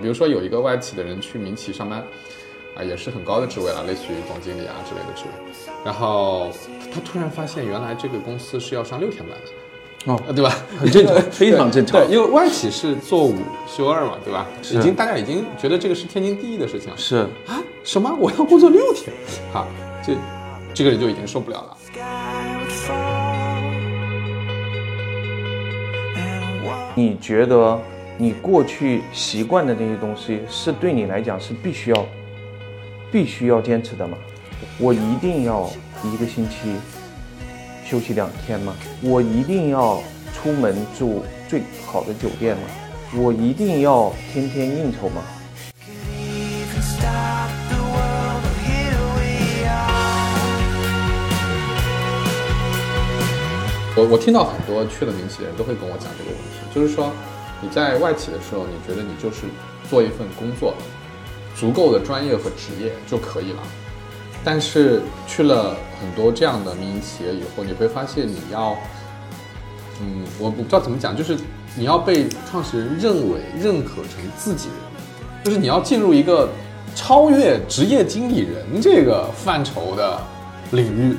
[0.00, 2.02] 比如说有一个外企的人去民企上班，
[2.76, 5.30] 啊，也是很高的职位了，类似于总经理啊之类的职位。
[5.84, 6.50] 然后
[6.92, 9.52] 他突然发现，原来这个公司是要上六天班的。
[10.06, 10.56] 哦呃，对吧？
[10.78, 12.16] 很正常， 非常正常对，。
[12.16, 13.36] 因为外企是做五
[13.66, 14.46] 休二嘛，对吧？
[14.62, 16.96] 已经大家已经觉得这个是天经地义的事情了。
[16.96, 18.10] 是，啊，什么？
[18.18, 19.14] 我要工作六天？
[19.52, 19.68] 好，
[20.02, 20.14] 这
[20.72, 21.76] 这个人就已经受不了了。
[26.94, 27.78] 你觉得
[28.20, 32.06] 你过去习惯的那些东西，是对你来讲是必须要、
[33.10, 34.18] 必须要坚持的吗？
[34.78, 35.70] 我一定要
[36.04, 36.76] 一个星期
[37.82, 38.76] 休息两天吗？
[39.00, 40.02] 我一定要
[40.34, 42.62] 出门住最好的酒店吗？
[43.16, 45.22] 我一定要天天应酬吗？
[53.96, 57.10] 我我听到很多去了民企的人都会跟我讲这个问题，就是说
[57.62, 59.42] 你在外企的时候，你觉得你就是
[59.88, 60.74] 做一份工作，
[61.54, 63.58] 足够的专业和职业就可以了。
[64.42, 68.74] 但是去了很多这样的民营企业以后，你会发现你要，
[70.00, 71.36] 嗯，我不知道怎么讲，就是
[71.76, 76.48] 你要被创始人认为认可成自己人，就是你要进入一个
[76.94, 80.18] 超越职业经理人这个范畴的
[80.70, 81.14] 领域。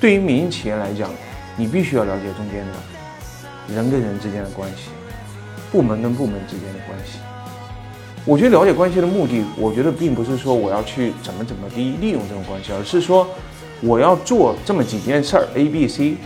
[0.00, 1.10] 对于民营企业来讲，
[1.56, 4.90] 你必须要了解中间的人跟人之间的关系，
[5.72, 7.18] 部门跟部门之间的关系。
[8.24, 13.28] 我觉得了解关系的目的，我觉得并不是说我要去怎么怎么地利用这种关系，而是说
[13.80, 16.16] 我要做这么几件事儿 A、B、C。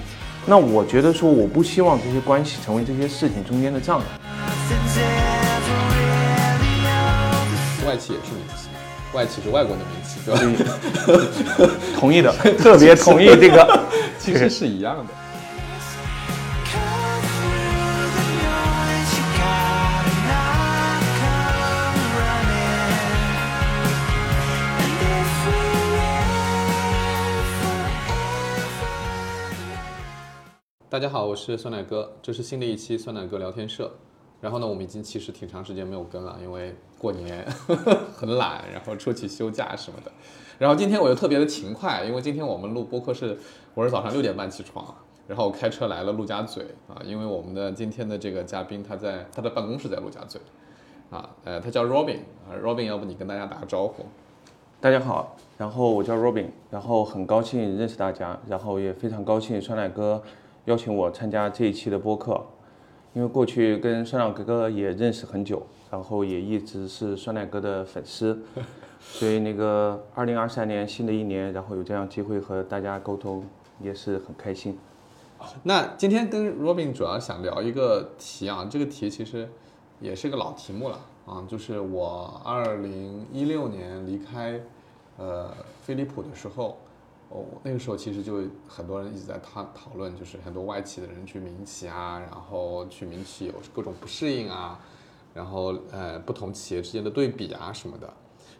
[0.44, 4.04] 那我觉得说，我不希望这些关系成为这些事情中间的障碍。
[7.86, 8.61] 外企也是民企，
[9.12, 10.40] 外企是外国的民企，对吧？
[11.94, 13.86] 同意的，特别同意这个。
[14.18, 15.12] 其实是一样的。
[30.88, 33.92] 大家好，我是酸奶哥，这是新的一期酸奶哥聊天社。
[34.42, 37.46] 然后呢，我们已经其实挺长时间没有更了，因为过年
[38.12, 40.10] 很懒，然后出去休假什么的。
[40.58, 43.38] 然后今天我又特别的勤快，因为今天我们录播客是
[43.72, 44.92] 我是早上六点半起床，
[45.28, 50.40] 然后我开车来了陆家嘴啊，因为我们的今天的这个嘉宾他在他的办公室在陆家嘴
[51.08, 54.06] 啊，呃，他叫 Robin 啊，Robin，要不你跟大家打个招呼？
[54.80, 60.20] 大家好，然后我叫 Robin，然后很高兴认识大家，然后也非常高兴酸奶哥
[60.64, 62.44] 邀请我参加这一期的播客，
[63.14, 68.42] 因为过去跟酸奶哥哥也认识很久，然后也一直是酸奶哥的粉丝，
[69.00, 73.44] 所以那个二零二三年新的一年，然后有这样机会和大家沟通，
[73.80, 74.78] 也是很开心。
[75.64, 79.48] 那今天跟 Robin 主要想聊一个题啊，这个题其实
[80.00, 84.60] 也是个老题目了啊，就是我二零一六年离开
[85.18, 85.52] 呃
[85.82, 86.78] 飞利浦的时候，
[87.34, 94.78] 哦，那个时候其实就很多人一直在讨讨论，就是很多外企的人去民企啊，然后去民企有各种不适应啊，
[95.32, 98.12] 然后呃不同企业之间的对比啊什么的，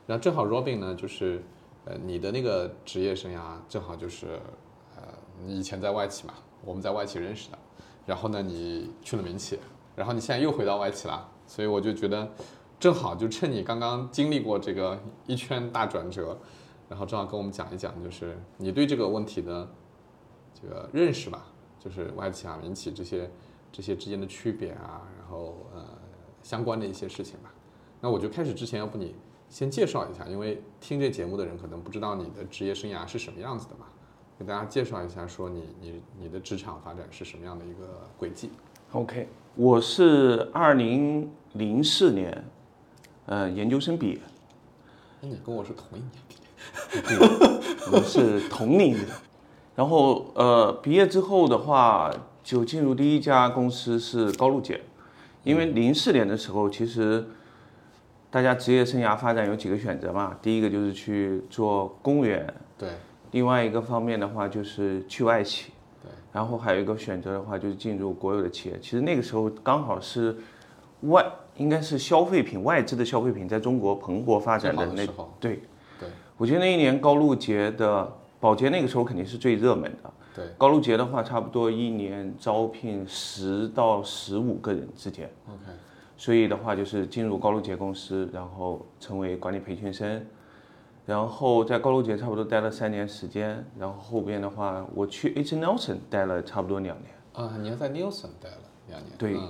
[0.07, 1.43] 然后正好 Robin 呢，就是
[1.85, 4.41] 呃你的那个职业生涯正好就是
[4.97, 5.03] 呃
[5.45, 6.33] 你以前在外企嘛，
[6.65, 7.59] 我们在外企认识的，
[8.07, 9.59] 然后呢你去了民企，
[9.95, 12.27] 然后你现在又回到外企了，所以我就觉得
[12.81, 16.39] 正好就趁你刚刚经历过这个一圈大转折，
[16.93, 19.67] 然后正好跟我们讲一讲，就是你对这个问题的
[20.53, 21.47] 这个认识吧，
[21.81, 23.31] 就是外企啊、民企这些
[23.73, 25.83] 这些之间的区别啊，然后呃
[26.43, 27.51] 相关的一些事情吧。
[27.99, 29.15] 那我就开始之前，要不你
[29.49, 33.87] 先介绍一下，因为听这节目的人可能不知道你的职业生涯是什么样子的嘛，
[34.39, 38.51] 给大家介绍一下，说你你你的职场发展是什么样的一个轨迹。
[38.93, 42.45] OK，我是二零零四年，
[43.25, 44.21] 呃，研究生毕业，
[45.23, 46.11] 那你跟我是同一年
[46.91, 47.19] 毕业，
[47.87, 49.05] 我们是同龄人。
[49.75, 52.11] 然后呃，毕业之后的话，
[52.43, 54.81] 就进入第一家公司是高露洁，
[55.45, 57.25] 因为零四年的时候，其实
[58.31, 62.47] 大家职业生涯发展有几个选择嘛，第一个就是去做公务员，
[62.79, 62.91] 对。
[63.31, 65.73] 另外一个方面的话就是去外企，
[66.03, 68.79] 对，然后还有一个选择的话就是进入国有的企业。
[68.79, 70.37] 其实那个时候刚好是
[71.05, 71.25] 外
[71.57, 75.63] 应该是消费品外资的消费品在中国蓬勃发展的那的时候，对
[76.43, 80.13] 我觉得那一年高露洁的保洁那个时候肯定是最热门的。
[80.35, 80.45] 对。
[80.59, 85.71] 高露洁的话，差不多一年招聘十到十五个人之间，，OK，
[86.17, 90.27] 所以的话就是进入高露洁公司，然后成为管理培训生，
[91.07, 98.59] 然后在高露洁差不多待了三年时间，然后后边的话我去 H Nelson 待了差不多两年，啊，你还在 Nielsen 待了
[98.89, 99.13] 两年。
[99.17, 99.37] 对。
[99.37, 99.49] 嗯。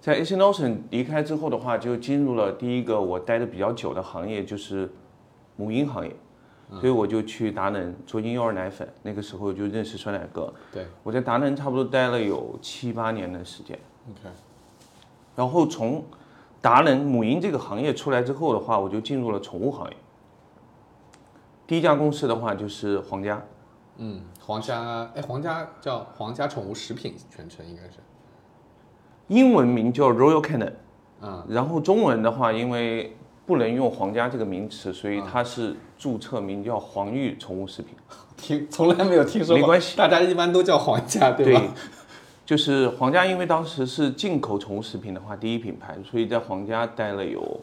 [0.00, 4.88] 在 a c n o s o n 离开之后的话，就进入了第一个我待的比较久的行业，就是
[5.56, 6.14] 母婴行业。
[6.80, 10.52] 所以我就去达能做婴幼儿奶粉，那个时候就认识酸奶哥。
[10.72, 13.78] 对我在达能差不多待了有七八年的时间。
[14.10, 14.28] ，OK，
[15.36, 16.04] 然后从
[16.60, 19.96] 达能母婴这个行业出来之后的话，我就进入了宠物行业。
[21.68, 23.40] 第一家公司的话就是皇家，
[23.98, 28.00] 嗯，皇家，哎，皇家叫皇家宠物食品，全称应该是，
[29.28, 30.72] 英文名叫 Royal Canin，
[31.22, 37.94] 嗯，然后中文的话，因为不能用皇家这个名词，所以它是注册名叫黄玉宠物食品。
[38.36, 41.62] 听从来没有听说过，没关系大家一般都叫皇家，对吧？
[42.44, 47.60] 就是皇家，因为当时是进口宠物食品的话，第一品牌，所以在皇家待了有，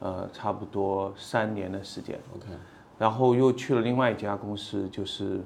[0.00, 2.18] 呃，差不多三年的时间。
[2.34, 2.46] OK，
[2.98, 5.40] 然后又去了另外一家公司，就是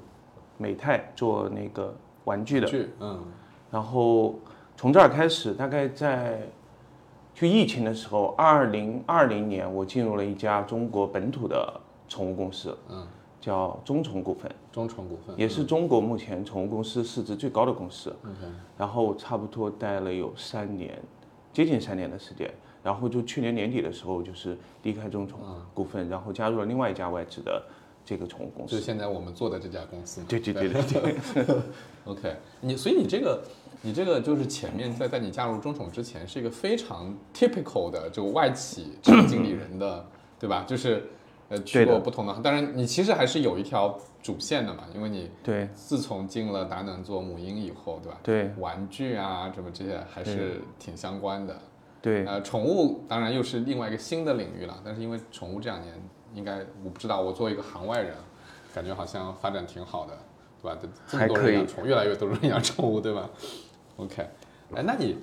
[0.57, 2.67] 美泰做那个玩具的。
[2.67, 3.23] 具，嗯
[3.69, 4.39] 然后
[4.75, 6.41] 从这儿开始，大概在
[7.39, 11.71] 就疫情的时候，二零二零年，我进入了一家中国本土的
[12.09, 13.05] 宠物公司，嗯，
[13.39, 18.09] 叫中宠股份，中宠股份也是中国目前宠物公司市值最高的公司。
[18.23, 20.99] OK，然后差不多待了有三年，
[21.53, 22.51] 接近三年的时间。
[22.83, 25.39] 然后就去年年底的时候，就是离开中宠
[25.75, 27.61] 股份，然后加入了另外一家外资的
[28.03, 28.71] 这个宠物公司。
[28.71, 30.27] 就是现在我们做的这家公司嘛。
[30.29, 31.55] 对对对对对，
[32.05, 33.43] OK，你所以你这个，
[33.81, 40.05] 你这个就是前面在在你加入中宠之前是一个非常 typical 的这个外企产 品经理人的，
[40.39, 40.65] 对吧？
[40.67, 41.07] 就是
[41.49, 48.17] 呃去过不同的，当然你其实还是有一条主线的嘛，因为你对自从进了达能做母婴以后，对吧？
[48.23, 51.57] 对玩具啊什么这些还是挺相关的。
[52.01, 55.93] 对呃，宠物当然又是另外一个新的领域了，但是因为宠物这两年
[56.33, 58.13] 应该我不知道，我作为一个行外人，
[58.73, 60.17] 感觉好像发展挺好的，
[60.61, 60.77] 对吧？
[60.81, 63.29] 这这么多人养宠物，越来越多人养宠物，对吧
[63.97, 64.27] ？OK，
[64.73, 65.17] 哎，那你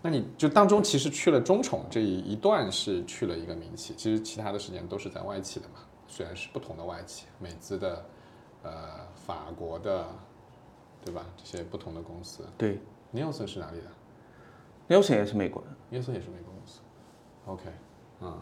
[0.00, 8.04] 那你就当中其实去了中宠这一一段是去了一个民企，其实其他的时间都是在外企的嘛，虽然是不同的外企，美资的，
[8.62, 10.06] 呃，法国的，
[11.04, 11.26] 对吧？
[11.36, 12.44] 这些不同的公司。
[12.56, 12.80] 对
[13.12, 13.86] Nielsen 是哪里的
[14.88, 15.68] ？，Nielsen 也是美国的。
[15.90, 16.80] 约瑟也是美国公司
[17.46, 17.62] ，OK，
[18.20, 18.38] 嗯，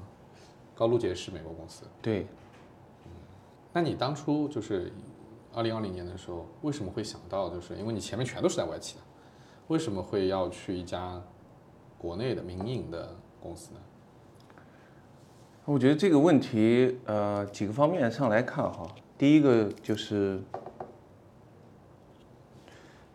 [0.74, 1.84] 高露洁是美国公司。
[2.02, 2.26] 对，
[3.72, 4.92] 那你当初就是
[5.54, 9.02] 二零二零年的时候，为什么会想到，就是因为你前面全都是在外企的，
[9.68, 11.20] 为什么会要去一家
[11.98, 13.80] 国内的民营的公司呢？
[15.64, 18.86] 我觉得这个问题，呃，几个方面上来看哈。
[19.18, 20.40] 第一个就是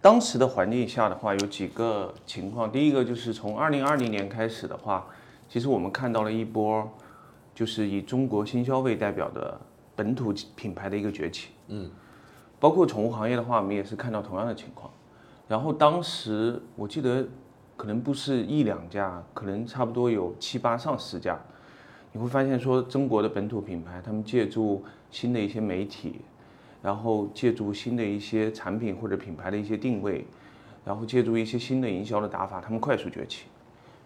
[0.02, 2.70] 当时的环境下的话，有几个情况。
[2.70, 5.08] 第一个就是从二零二零年开始的话，
[5.48, 6.86] 其实我们看到了一波，
[7.56, 9.58] 就是以中国新消费代表的
[9.96, 11.52] 本土品牌的一个崛起。
[11.68, 11.90] 嗯，
[12.60, 14.92] 包括宠物行业的话，我们也是看到同样的情况。
[15.52, 17.28] 然后当时我记得
[17.76, 21.38] 可能不是一两家，可能差不多有七八上十家。
[22.14, 26.22] 你会发现说，中国的本土品牌，他们借助新的一些媒体，
[26.82, 30.26] 然后借助新的一些产品或者品牌的一些定位，
[30.86, 33.48] 然后借助一些新的营销的打法，他们快速崛起。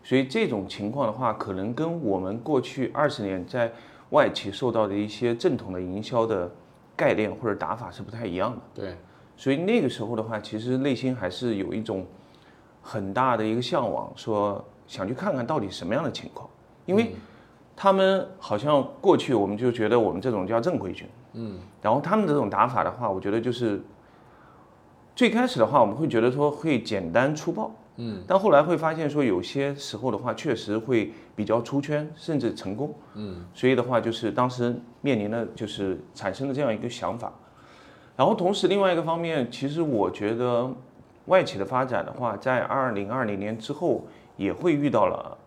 [0.03, 3.71] 所以这种情况的话，可能跟我们过去二十年在
[4.09, 6.51] 外企受到的一些正统的营销的
[6.95, 8.62] 概念或者打法是不太一样的。
[8.74, 8.98] 对，
[9.37, 12.05] 所以那个时候的话，其实内心还是有一种
[12.81, 16.50] 很大的一个向往，说想去看看到底什么样的情况，
[16.86, 17.13] 因为
[17.75, 23.81] 他们好像过去我们就觉得我们这种叫正规军，嗯，然后他们这种打法的话，我觉得就是
[25.15, 37.33] 最开始的话，我们会觉得说会简单粗暴，嗯，但后来会发现说有些时候的话，确实会比较出圈，甚至成功，嗯，所以的话就是当时面临的就是产生了这样一个想法。
[38.15, 40.72] 然后同时另外一个方面，其实我觉得
[41.25, 44.05] 外企的发展的话，在二零二零年之后
[44.38, 45.38] 也会遇到了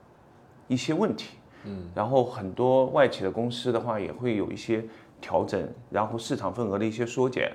[0.67, 4.85] 一些问题，嗯，然后很多外企的公司的话也会有一些
[5.21, 7.51] 调整，然后市场份额的一些缩减，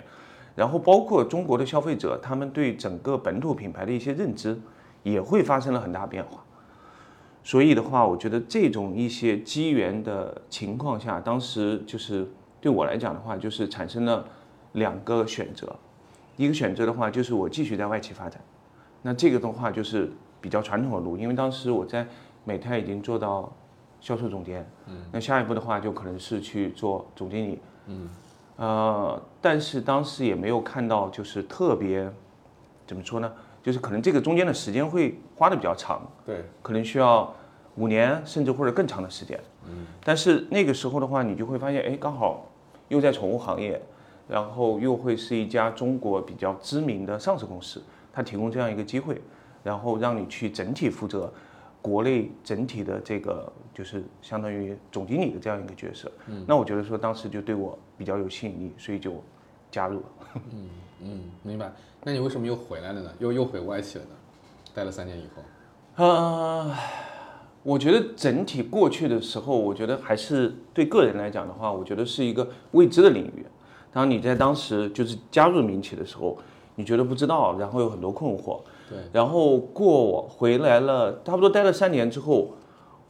[0.55, 4.60] 然后包括中国的消费者他们对整个本土品牌的一些认知
[5.03, 6.43] 也会发生了很大变化。
[7.43, 12.25] 所以的话，我觉得这种一些机缘的情况下，当时就是
[12.62, 14.25] 对我来讲的话，就是产生了
[14.74, 15.75] 两个选择，
[16.36, 18.39] 一个选择的话就是我继续在外企发展，
[19.01, 22.06] 那这个的话就是比较传统的路，因为当时我在
[22.44, 23.51] 美泰已经做到
[24.01, 28.10] 销售总监，嗯，那下一步的话就可能是去做总经理，嗯，
[28.58, 32.12] 呃，但是当时也没有看到就是特别
[32.86, 37.34] 怎么说呢，就是可能这个中间的时间会花的比较长，对，可能需要
[37.75, 39.39] 五年甚至或者更长的时间。
[39.65, 42.46] 嗯，但是那个时候的话，你就会发现，哎，刚好
[42.89, 43.82] 又在宠物行业，
[44.27, 49.22] 然后又会是一家中国比较知名的上市公司，它提供这样一个机会，
[49.63, 51.32] 然后让你去整体负责
[51.82, 56.12] 国内整体的这个就是相当于总经理的这样一个角色。
[56.27, 59.22] 嗯，那我觉得说当时就对我比较有吸引力，所以就
[59.70, 60.06] 加入了。
[60.51, 60.70] 嗯
[61.01, 61.72] 嗯，明白。
[62.03, 63.12] 那你为什么又回来了呢？
[63.20, 64.12] 又又回外企了呢？
[64.74, 66.75] 待了三年以后，呃，
[67.62, 73.46] 我觉得整体过去的时候，我觉得还是对个人来讲的话，我觉得是一个未知的领域。
[73.93, 76.38] 当你在当时就是加入民企的时候，
[76.75, 78.59] 你觉得不知道，然后有很多困惑。
[78.89, 82.51] 对，然后过我回来了，差不多待了三年之后，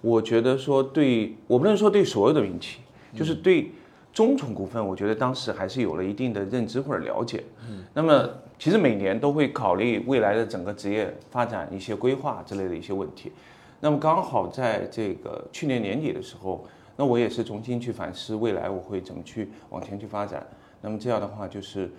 [0.02, 2.80] 我觉得说对我不能说对所有的民企，
[3.16, 3.72] 就是对
[4.12, 7.44] 中重股份，我觉得当时还是有了一定的认知或者了解。
[7.68, 13.32] 嗯，那么其实每年都会考虑未来的整个职业发展一些规划之类的一些问题。
[13.80, 16.64] 那么刚好在这个去年年底的时候，
[16.96, 20.46] 那我也是重新去反思未来我会怎么去往前去发展。
[20.86, 21.90] 那么这样的话，就是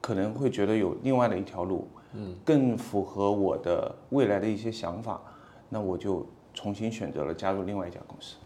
[0.00, 5.20] 可能会觉得有另外的一条路，嗯，更符合我的未来的一些想法，
[5.68, 8.36] 那我就重新选择了加入另外一家公司。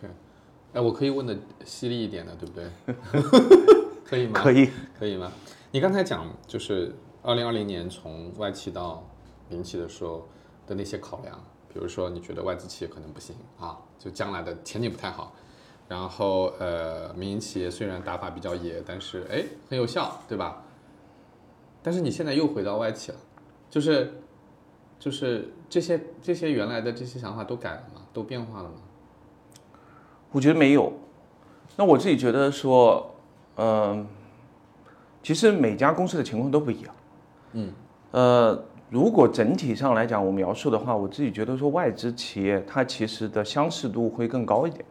[0.00, 0.08] 对。
[0.72, 2.70] 哎，我可以问的犀利一点的，对不对？
[4.02, 4.40] 可以吗？
[4.40, 5.30] 可以，可以吗？
[5.70, 9.04] 你刚才讲就是二零二零年从外企到
[9.50, 10.26] 民企的时候
[10.66, 11.38] 的那些考量，
[11.72, 15.34] 比如说你觉得外资企业可能不行啊，就将来的前景不太好。
[15.88, 20.62] 然后呃，民营企业虽然打法比较野，但是哎很有效，对吧？
[21.82, 23.18] 但是你现在又回到外企了，
[23.70, 24.14] 就是
[24.98, 28.02] 就是这些这些原来的这些想法都改了吗？
[28.12, 28.74] 都变化了吗？
[30.32, 30.92] 我觉得没有。
[31.76, 33.14] 那我自己觉得说，
[33.56, 34.06] 嗯、
[35.22, 36.94] 其实每家公司的情况都不一样。
[37.52, 37.72] 嗯。
[38.10, 44.84] 呃，如果整体上来讲，我描述的话，我自己觉得说外资企业它其实的相似度会更高一点，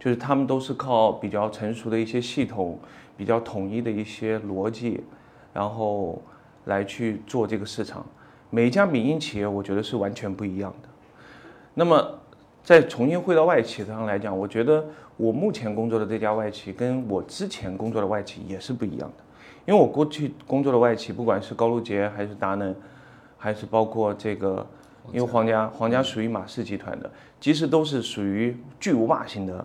[0.00, 2.76] 就是他们都是靠比较成熟的一些系统、
[3.16, 5.04] 比较统一的一些逻辑，
[5.52, 6.20] 然后
[6.64, 8.04] 来去做这个市场。
[8.48, 10.88] 每一家民营企业，我觉得是完全不一样的。
[11.74, 12.18] 那么
[12.64, 14.84] 再重新回到外企上来讲，我觉得
[15.16, 19.24] 我目前工作的这家外企跟我之前工作的外企也是不一样的，
[19.66, 22.74] 因为我过去工作的外企，不管是高露洁还是达能，
[23.38, 24.66] 还是包括这个，
[25.12, 29.64] 因为皇家皇家属于马氏集团的，其实都是属于巨无霸型的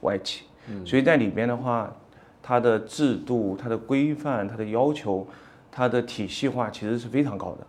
[0.00, 0.44] 外企，
[0.84, 1.94] 所以在里边的话，
[2.42, 5.26] 它的制度、它的规范、它的要求、
[5.70, 7.66] 它的体系化其实是非常高的。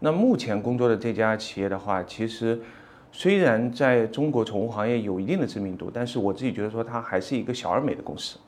[0.00, 2.60] 那目前工作的这家企业的话，其实
[3.10, 8.38] 虽然在中国宠物行业有一定的知名度，但是我自己觉得说它还是一个小而美的公司。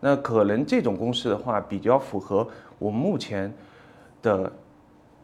[0.00, 2.46] 那可能这种公司的话，比较符合
[2.78, 3.52] 我目前
[4.22, 4.52] 的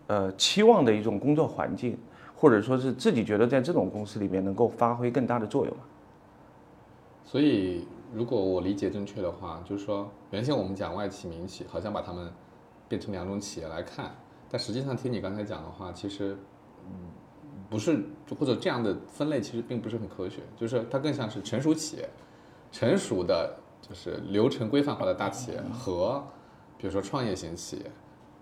[0.06, 1.96] 呃期望的一种工作环境，
[2.34, 5.76] 或者说是自己觉得在这种公司里面能够发挥更大的作用。
[7.24, 12.30] 所以，如果我理解正确的话，就是说，原先我们讲外企、民企，好像把它们
[12.88, 14.14] 变成两种企业来看，
[14.48, 16.36] 但实际上听你刚才讲的话，其实，
[16.86, 16.92] 嗯，
[17.68, 18.04] 不是，
[18.38, 22.08] 或者这样的分类其实并不是很科学，就是它更像是成熟企业，
[22.70, 26.22] 成熟的就是流程规范化的大企业和，
[26.76, 27.90] 比如说创业型企业。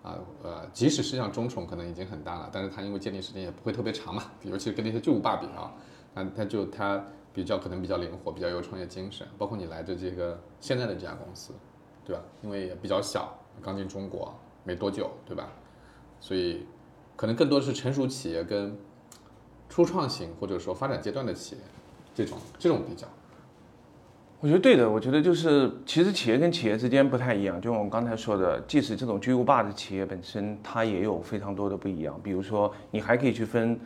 [0.03, 5.73] 啊，呃，即使是像中宠可能已经很大了，但是它因为建立时间也不会特别长嘛，尤其是跟那些巨无霸比啊，
[6.13, 7.01] 那它就它
[7.33, 9.27] 比较可能比较灵活，比较有创业精神。
[9.37, 11.53] 包括你来的这个现在的这家公司，
[12.05, 12.21] 对吧？
[12.41, 15.49] 因为也比较小，刚进中国没多久，对吧？
[16.19, 16.65] 所以
[17.15, 18.77] 可能更多是成熟企业跟
[19.67, 21.61] 初创型或者说发展阶段的企业
[22.13, 23.07] 这种这种比较。
[24.39, 32.19] 我觉得对的，我觉得就是其实企业跟企业之间不太一样，就像我刚才说的，即使这种巨无霸的企业本身，它也有非常多的不一样。
[32.21, 33.79] 比如说，你还可以去分，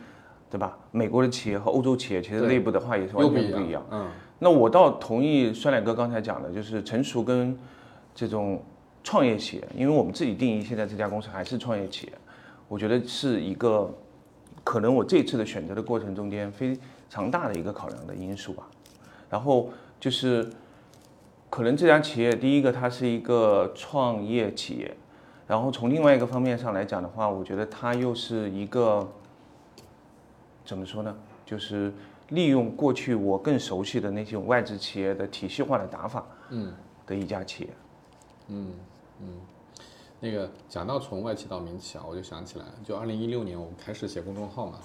[0.50, 0.78] 对吧？
[0.90, 3.84] 美国的企业和欧洲企业，其实内部的话也是完全不一样。
[3.90, 7.56] 嗯，那我倒同意酸奶哥刚才讲的，就是成熟跟
[8.14, 8.62] 这种
[9.04, 12.12] 创业企业，因为我们自己定义现在这家公司还是创业企业，
[12.66, 13.92] 我觉得是一个
[14.64, 16.76] 可能我这次的选择的过程中间非
[17.10, 18.68] 常大的一个考量的因素吧。
[19.30, 19.68] 然后
[20.00, 20.48] 就是
[21.50, 24.96] 可能这家企业，第一个它是一个创业企业，
[25.46, 29.06] 然后从另外一个方面上来讲的话，我觉得它又是一个
[30.68, 31.16] 怎么说呢？
[31.46, 31.90] 就是
[32.28, 36.74] 利用过去我更熟悉的那种外资企业的体系化的打法，嗯
[37.06, 37.70] 的一家企业。
[38.48, 38.74] 嗯
[39.22, 39.28] 嗯，
[40.20, 44.78] 那个讲到从外企到民企啊，我就想起来，就二零一六年我们开始写公众号嘛，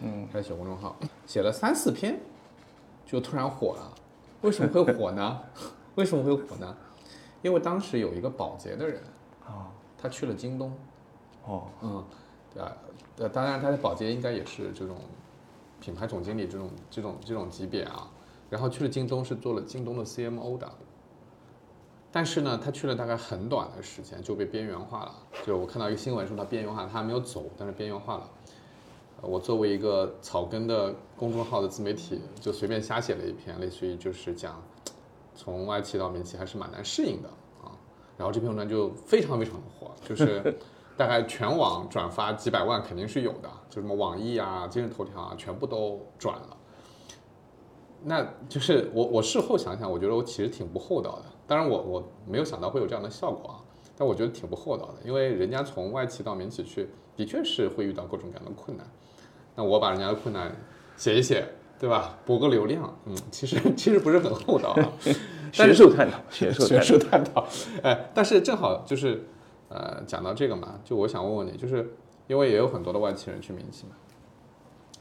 [0.00, 0.94] 嗯，开始写公众号，
[1.26, 2.20] 写了三四篇，
[3.04, 3.92] 就突然火了。
[4.42, 5.40] 为什么会火呢？
[5.96, 6.76] 为什么会火呢？
[7.42, 9.02] 因为当时有一个保洁的人，
[9.44, 9.66] 啊，
[9.98, 10.72] 他去了京东，
[11.46, 12.04] 哦，嗯，
[12.58, 12.76] 啊？
[13.18, 14.96] 呃，当然他的保洁应该也是这种
[15.80, 18.10] 品牌总经理这种这种这种级别啊。
[18.48, 20.70] 然后去了京东是做了京东的 CMO 的，
[22.12, 28.30] 但是呢，他去了大概很短的时间就被边缘化了，就我看到一个新闻说他边缘化，他还没有走，但是边缘化了。
[29.22, 34.62] 我作为一个草根的公众号的自媒体，就随便瞎写了一篇，类似于就是讲
[35.34, 37.28] 从外企到民企还是蛮难适应的
[37.64, 37.72] 啊。
[38.16, 40.56] 然后这篇文章就非常非常的火，就是
[40.96, 46.56] 大概全网转发几百万肯定是有的，就什么网易啊、今日头条啊，全部都转了。
[48.02, 51.24] 那就是我我事后想想，我觉得我其实挺不厚道的。
[51.46, 53.56] 当然我我没有想到会有这样的效果啊，
[53.96, 58.86] 但我觉得挺不厚道的，因为人家从外企到民企去，的确是会遇到各种各样的困难。
[59.54, 60.54] 那我把人家的困难
[60.96, 61.46] 写一写，
[61.78, 62.18] 对吧？
[62.24, 64.92] 博个流量，嗯，其实其实不是很厚道啊。
[65.56, 66.80] 但学术探讨，学术学。
[66.80, 67.46] 术探讨。
[67.82, 69.26] 哎，但是正好就是，
[69.68, 71.96] 呃，讲到这个嘛，就我想问问你，就是
[72.26, 73.96] 因为也有很多的外企人去民企嘛，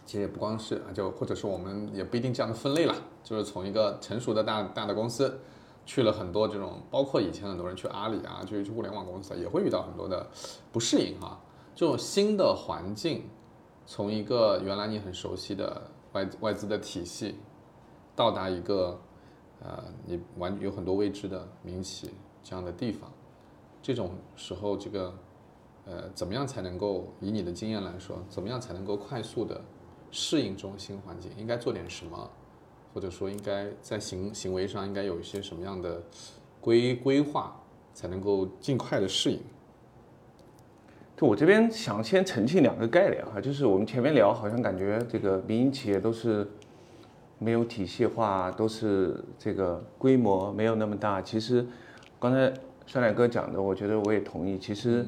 [0.06, 5.40] 其实也不光是啊，就或者说我们也不一定这样的分类啦，就是从一个成熟的大大的公司
[5.86, 10.28] 去了很多这种，包括以前很多人去阿里啊，就去互联网公司啊，也会遇到很多的
[10.72, 11.40] 不适应哈、
[11.76, 13.30] 这种新的环境，
[13.86, 15.82] 从一个原来你很熟悉的
[16.14, 17.36] 外外资的体系，
[18.16, 19.00] 到达一个
[19.62, 22.10] 呃你完有很多未知的民企
[22.44, 23.12] 这样的地方，
[23.86, 25.14] 这种时候这个
[25.86, 29.62] 呃怎么样才能够以你的经验来说，怎么样才能够快速的
[30.10, 31.30] 适应这种新环境？
[31.38, 32.28] 应该做点什么？
[32.96, 36.02] 或者说应该在行行为上应该有一些什么样的
[36.60, 37.62] 规规划，
[37.94, 39.40] 才能够尽快的适应？
[41.16, 46.50] 就我这边想先澄清两个概念哈，就是我们前面聊好像感觉这个民营企业都是
[47.38, 51.22] 没有体系化，都是这个规模没有那么大。
[51.22, 51.64] 其实
[52.20, 52.52] 刚才
[52.88, 54.58] 酸奶哥讲的，我觉得我也同意。
[54.58, 55.06] 其实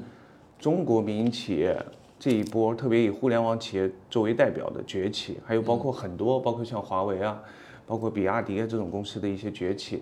[0.59, 1.77] 中国民营企业
[2.19, 7.39] 这一波，特别以互联网企业作为代表的崛起，还有包括很多，包括像华为啊，
[7.85, 10.01] 包括比亚迪啊这种公司的一些崛起，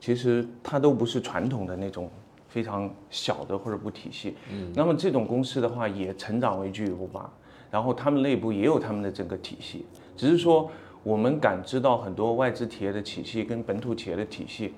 [0.00, 2.08] 其实它都不是传统的那种
[2.48, 4.36] 非常小的或者不体系。
[4.52, 7.28] 嗯，那么这种公司的话，也成长为巨无霸，
[7.70, 9.84] 然后他们内部也有他们的整个体系，
[10.16, 10.70] 只是说
[11.02, 14.72] 我们感知到很多外资企业的体系跟本土企业的体系，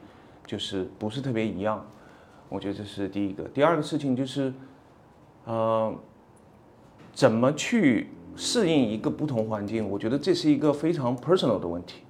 [0.46, 1.86] 就是不是特别一样。
[2.48, 3.44] 我觉得这是第一个。
[3.44, 4.52] 第二个事情就是，
[5.44, 5.94] 呃，
[7.12, 9.88] 怎么去适应一个不同环境？
[9.88, 12.02] 我觉得这是一个非常 personal 的问题。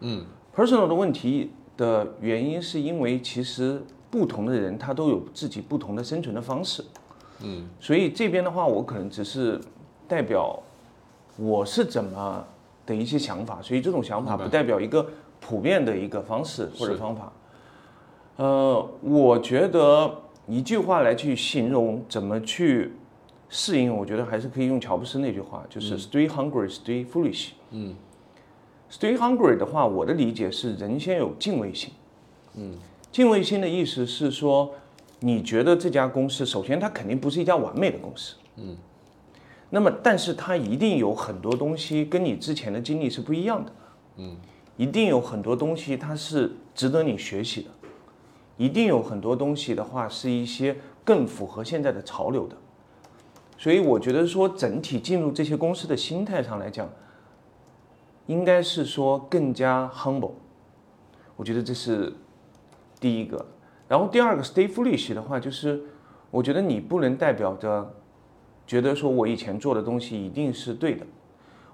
[0.00, 6.84] 嗯 personal 的问题的原因是因为其实不同的人他都有自己不同的生存的方式，
[7.42, 9.60] 嗯所以这边的话我可能只是
[10.08, 10.58] 代表
[11.36, 12.44] 我是怎么
[12.86, 15.06] 的一些想法，所以这种想法不代表一个
[15.40, 17.30] 普遍的一个方式或者方法。
[18.36, 22.92] 呃，我觉得一句话来去形容怎么去
[23.48, 27.50] 适应，我觉得还是可以用乔布斯那句话，就是 “Stay hungry, stay foolish”。
[27.70, 27.94] 嗯。
[28.90, 31.92] Stay hungry 的话，我的理解是人先有敬畏心。
[32.54, 32.74] 嗯。
[33.10, 34.74] 敬畏心的意思是说，
[35.20, 38.76] 你觉得这家公司，首先它肯定不是一家完美的公司，嗯，
[39.70, 43.72] 那么但是它一定有很多东西跟你之前的经历是不一样的，
[44.18, 44.36] 嗯，
[44.76, 47.70] 一定有很多东西它是值得你学习的，
[48.56, 52.56] 一定有很多东西的话是一些更符合现在的潮流的，
[53.58, 56.88] 所以我觉得说整体进入这些公司的心态上来讲，
[58.26, 60.32] 应该是说更加 humble，
[61.36, 62.12] 我觉得这是
[62.98, 63.44] 第一个。
[63.88, 65.80] 然后第二个 stay foolish 的话，就是
[66.30, 67.94] 我觉得你不能代表着
[68.66, 71.06] 觉得说我以前做的东西一定是对的，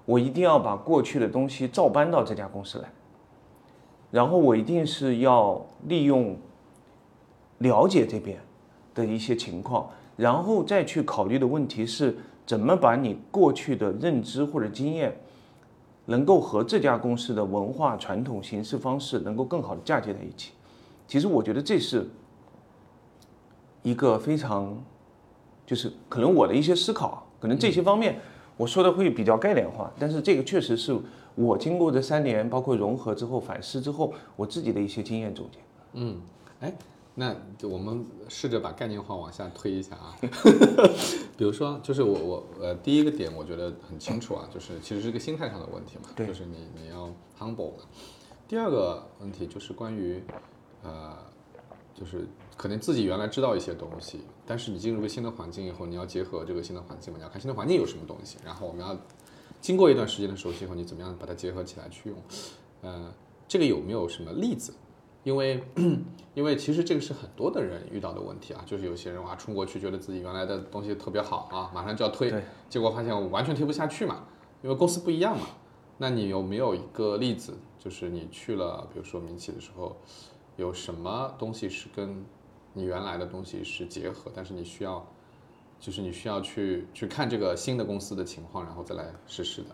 [0.05, 2.91] 我一定要把过去的东西照搬到这家公司来，
[4.11, 6.37] 然后我一定是要利用
[7.59, 8.39] 了解这边
[8.93, 15.15] 的一些情况，然后再去考虑的问题是怎么把你过去的认知或者经验，
[16.05, 20.51] 能够和这家公司的文化、传统、形式方式能够更好的嫁接在一起。
[21.07, 22.09] 其实我觉得这是
[23.81, 24.77] 一个非常，
[25.65, 28.19] 就是可能我的一些思考，可能这些方面
[28.57, 30.97] 我说的会比较概念化，但是这个确实是
[31.35, 35.59] 我经过这三年，包括融合之后、反思之后，我自己的一些经验总结。
[35.93, 36.17] 嗯，
[36.61, 36.73] 哎，
[37.15, 40.17] 那就我们试着把概念化往下推一下啊。
[41.37, 47.83] 比如说，就是我我呃第一个点我觉得很清楚啊，就是其实是个心态上的问题嘛，就是你你要 humble 嘛。
[48.47, 50.23] 第二个问题就是关于
[50.83, 51.17] 呃，
[51.95, 58.95] 就是可能自己原来知道一些东西，但是你进入一个新的环境以后，你要结合这个新的环境嘛，你要看新的环境有什么东西，然后我们要
[59.59, 62.17] 经过一段时间的熟悉以后，你怎么样把它结合起来去用？
[62.81, 63.11] 呃，
[63.47, 64.73] 这个有没有什么例子？
[65.23, 65.63] 因为
[66.33, 72.33] 因为其实这个是很多的人遇到的问题啊，就是有些人哇冲过去觉得自己原来的东西特别好啊，马上就要推，
[72.69, 74.25] 结果发现我完全推不下去嘛，
[74.61, 75.47] 因为公司不一样嘛。
[75.97, 79.95] 那你有没有一个例子，就是你去了比如说民企的时候，
[80.57, 82.25] 有什么东西是跟
[82.73, 85.07] 你原来的东西是结合，但是你需要
[85.79, 89.67] 就是你需要去去看这个新的公司的情况，然后再来实施的。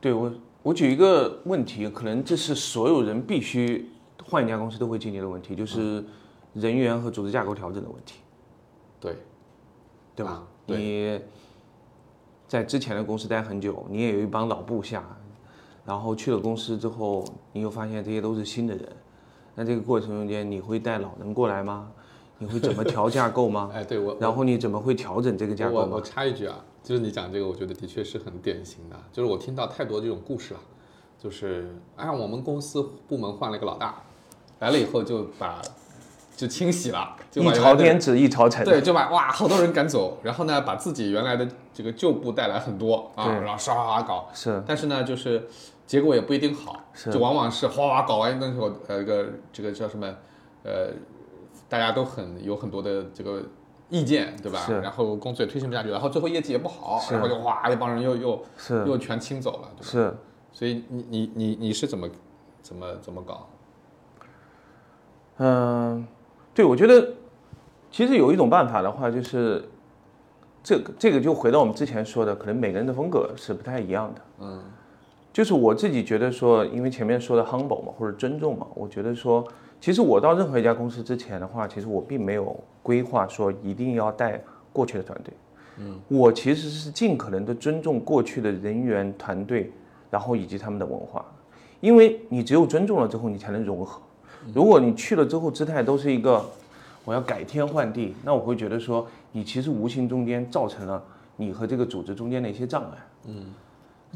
[0.00, 0.30] 对我，
[0.62, 3.90] 我举一个问题，可能这是所有人必须
[4.26, 6.04] 换一家公司都会经历的问题，就是
[6.52, 8.20] 人员和组织架构调整的问题，
[9.00, 9.16] 对，
[10.16, 10.46] 对吧？
[10.66, 11.20] 你
[12.48, 15.04] 在之前的公司待很久，你也有一帮老部下，
[15.84, 18.88] 然后去了公司之后，你又发现这些都是新的人，
[19.54, 21.90] 那这个过程中间，你会带老人过来吗？
[22.38, 23.70] 你会怎么调架构吗？
[23.74, 26.00] 哎，对我然后你怎么会调整这个架构我我？
[26.00, 30.60] 插一句啊，就是你讲这个，我觉得的确是很典型的，就是我听到太多这种故事了，
[31.18, 34.02] 就是哎，我们公司部门换了一个老大，
[34.64, 35.60] 来了以后就把
[36.34, 38.64] 就清洗了，就一把原来的朝天子一朝臣。
[38.64, 45.46] 对，就把哇好多人赶走，然后呢，把自己原来的这个旧部带来很多啊，然后刷刷刷搞，是但是呢，就是
[45.86, 50.06] 结果也不一定好，是就往往是哗哗搞完那时候，呃，一个这个叫什么，
[50.62, 50.88] 呃，
[51.68, 53.42] 大家都很有很多的这个
[53.90, 54.58] 意见，对吧？
[54.64, 59.90] 是然后工作也推行不下去，然后最后业绩也不好，是然后就哗一帮人又又是又全清走了，对吧？
[59.90, 60.16] 是，
[60.52, 62.08] 所以你你你你是怎么
[62.62, 63.46] 怎么怎么搞？
[65.38, 66.06] 嗯，
[66.54, 67.08] 对，我觉得
[67.90, 69.64] 其实有一种办法的话，就是
[70.62, 74.20] 这个这个就回到我们之前说的，可能每个人的风格是不太一样的。
[74.40, 74.62] 嗯，
[75.32, 79.44] 就是我自己觉得说，因为前面说的 humble 嘛，或者尊重嘛，我觉得说，
[79.80, 84.40] 其实我到任何一家公司之前的话，其实我并没有规划说一定要带
[84.72, 85.34] 过去的团队。
[85.78, 89.72] 嗯，我其实是尽可能的尊重过去的人员团队，
[90.10, 91.24] 然后以及他们的文化，
[91.80, 94.00] 因为你只有尊重了之后，你才能融合。
[94.52, 96.44] 如果你去了之后姿态都是一个
[97.04, 101.02] 我要改天换地，那我会觉得说，你其实无形中间造成了
[101.36, 102.98] 你和这个组织中间的一些障碍。
[103.26, 103.46] 嗯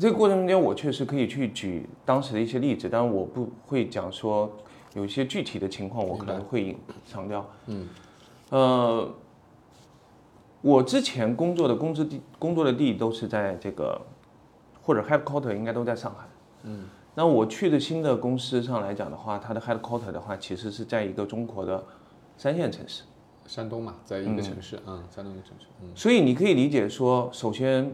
[0.00, 4.48] 这个过程中间，我确实可以去举当时的一些例子，当然我不会讲说
[4.94, 7.44] 有一些具体的情况，我可能会强调。
[7.66, 7.88] 嗯，
[8.50, 9.10] 呃，
[10.60, 14.00] 我之前工作的工资地工作的地都是在这个
[14.80, 16.26] 或者 headquarter 应该都在上海。
[16.62, 16.84] 嗯，
[17.18, 21.84] 那我去的新的公司上来讲的话，它的 headquarter 的话，其实是在一个中国的
[22.36, 23.02] 三线城市。
[23.44, 27.92] 山东嘛，在一个城市，嗯，山东一个城市，嗯，所以你可以理解说，首先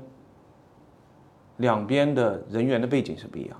[1.56, 3.58] 两边的人员的背景是不一样，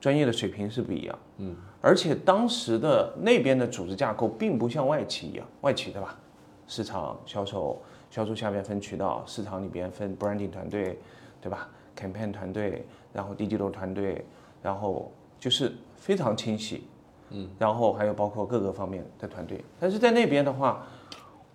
[0.00, 6.18] 专业的水平是不一样，嗯，而且当时的那边的组织架构并不像外企一样，外企对吧？
[6.66, 7.78] 市场、销售、
[8.10, 10.98] 销售下面分渠道，市场里边分 branding 团队，
[11.42, 14.24] 对吧？campaign 团队，然后 digital 团队，
[14.62, 16.84] 然后就是非常清晰，
[17.30, 20.86] 嗯，然后还有包括各个方面的团队，但是在那边的话。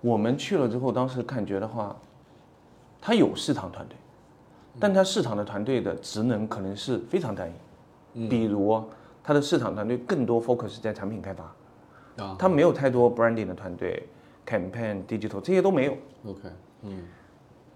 [0.05, 1.95] 我们去了之后，当时感觉的话，
[2.99, 3.95] 他有市场团队，
[4.77, 7.49] 但他市场的团队的职能可能是非常单
[8.13, 8.83] 一，比如
[9.23, 11.45] 他的市场团队更多 focus 在产品开发，
[12.21, 12.35] 啊。
[12.37, 14.05] 他没有太多 branding 的团队
[14.45, 15.93] ，campaign、digital 这些都没有。
[16.25, 16.49] ，OK，
[16.81, 17.05] 嗯，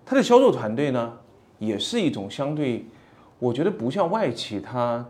[0.05, 1.17] 他的销售团队呢，
[1.59, 2.85] 也是一种相对，
[3.39, 5.05] 我觉得不像外企，它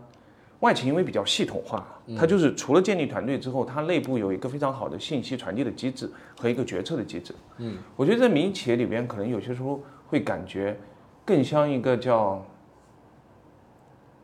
[0.60, 1.86] 外企因为比较系统化，
[2.18, 7.34] 它就是除了建立团队之后，它内部有一个非常好的信息传递的机制和一个决策的机制。
[7.58, 10.76] 嗯，我觉得在民营企业里边，可能有些时候会感觉
[11.24, 12.44] 更像一个叫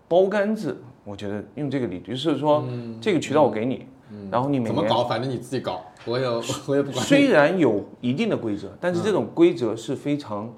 [0.09, 0.77] 包干制。
[1.05, 2.65] 我觉得用这个理，就是说、
[2.99, 3.87] 这个渠道我给你，
[4.31, 6.27] 然后你每年怎么搞，反正你自己搞，我也
[6.67, 7.05] 我也不管。
[7.05, 10.51] 虽然有一定的规则，但是这种规则是非常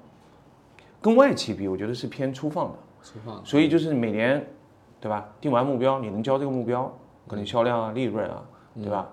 [1.01, 2.79] 跟外企比，我觉得是偏粗放的。
[3.03, 4.47] 粗放，所以就是每年，
[5.07, 5.25] 对吧？
[5.39, 6.93] 定完目标，你能交这个目标，
[7.27, 8.43] 可能销量啊、利润啊，
[8.75, 9.07] 对吧？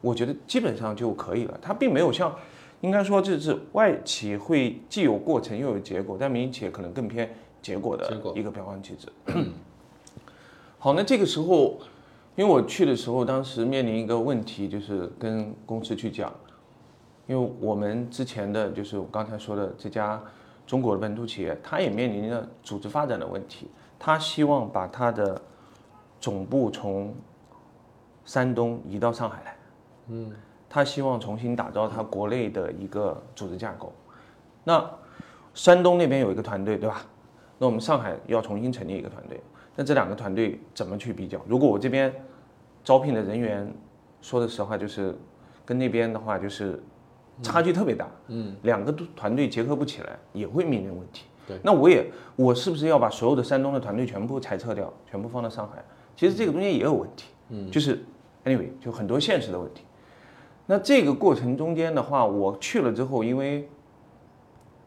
[0.00, 1.58] 我觉得基本上就可以了。
[1.60, 2.32] 它并没有像，
[2.80, 7.28] 应该说这是外企会既有过程又有结果，但民营企业可能更偏
[7.60, 9.08] 结果的一个标杆机制。
[10.78, 11.76] 好，那这个时候，
[12.36, 16.32] 因为我去的时候，当时面临一个问题，就是跟公司去讲，
[17.26, 20.22] 因为我们之前的就是我刚才说的这家
[20.68, 23.66] 中国的本土企业，它也面临着组织发展的问题，
[24.02, 25.38] 它希望把他的
[26.18, 27.14] 总部从
[28.24, 29.56] 山东移到上海来，
[30.08, 30.32] 嗯，
[30.70, 33.92] 他希望重新打造他国内的一个组织架构。
[34.64, 34.90] 那
[35.52, 37.02] 山东那边有一个团队，对吧？
[37.58, 39.38] 那我们上海要重新成立一个团队，
[39.76, 41.38] 那这两个团队怎么去比较？
[41.46, 42.10] 如果我这边
[42.82, 43.70] 招聘的人员，
[44.22, 45.14] 说的实话就是
[45.66, 46.82] 跟那边的话就是
[47.42, 51.26] 差距特别大，嗯，两个团队结合不起来，也会面临问题。
[51.50, 55.84] 对，那我也我是不是要把所有的山东的团队全部裁撤掉，全部放到上海？
[56.16, 58.04] 其实这个中间也有问题，嗯，就是
[58.44, 59.82] anyway 就很多现实的问题。
[60.66, 63.68] 那这个过程中间的话，我去了之后，因为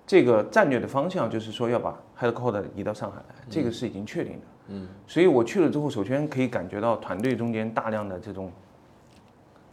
[0.08, 4.40] 这个战略的方向就是说要把 headquarter 移到上海来，这个是已经确定的。
[4.70, 8.50] 嗯，所以我去了之后，首先可以感觉到团队中间大量的这种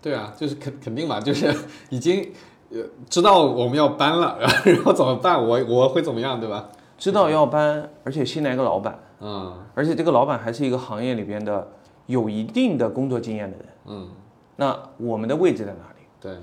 [0.02, 1.54] 对啊，就是肯肯定嘛，就是
[1.90, 2.32] 已经
[2.70, 5.40] 呃知道我们要搬了，然后然后怎么办？
[5.40, 6.68] 我我会怎么样，对吧？
[7.00, 11.66] 知道要搬，而且新来个老板，嗯而且这个老板还是一个行业里边的
[12.04, 13.66] 有一定的工作经验的人。
[13.86, 14.08] 嗯，
[14.54, 16.04] 那我们的位置在哪里？
[16.20, 16.36] 对，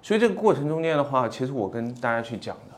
[0.00, 2.76] 所以这个过程中间的话，其实我跟大家去讲的，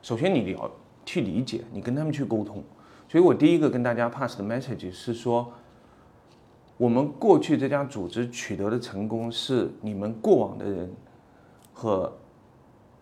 [0.00, 0.70] 首先你要
[1.04, 2.64] 去理解，你跟他们去沟通。
[3.10, 5.52] 所以我第一个跟大家 pass 的 message 是说，
[6.78, 10.90] 我们过去这家组织取得的成功是你们过往的人
[11.74, 12.10] 和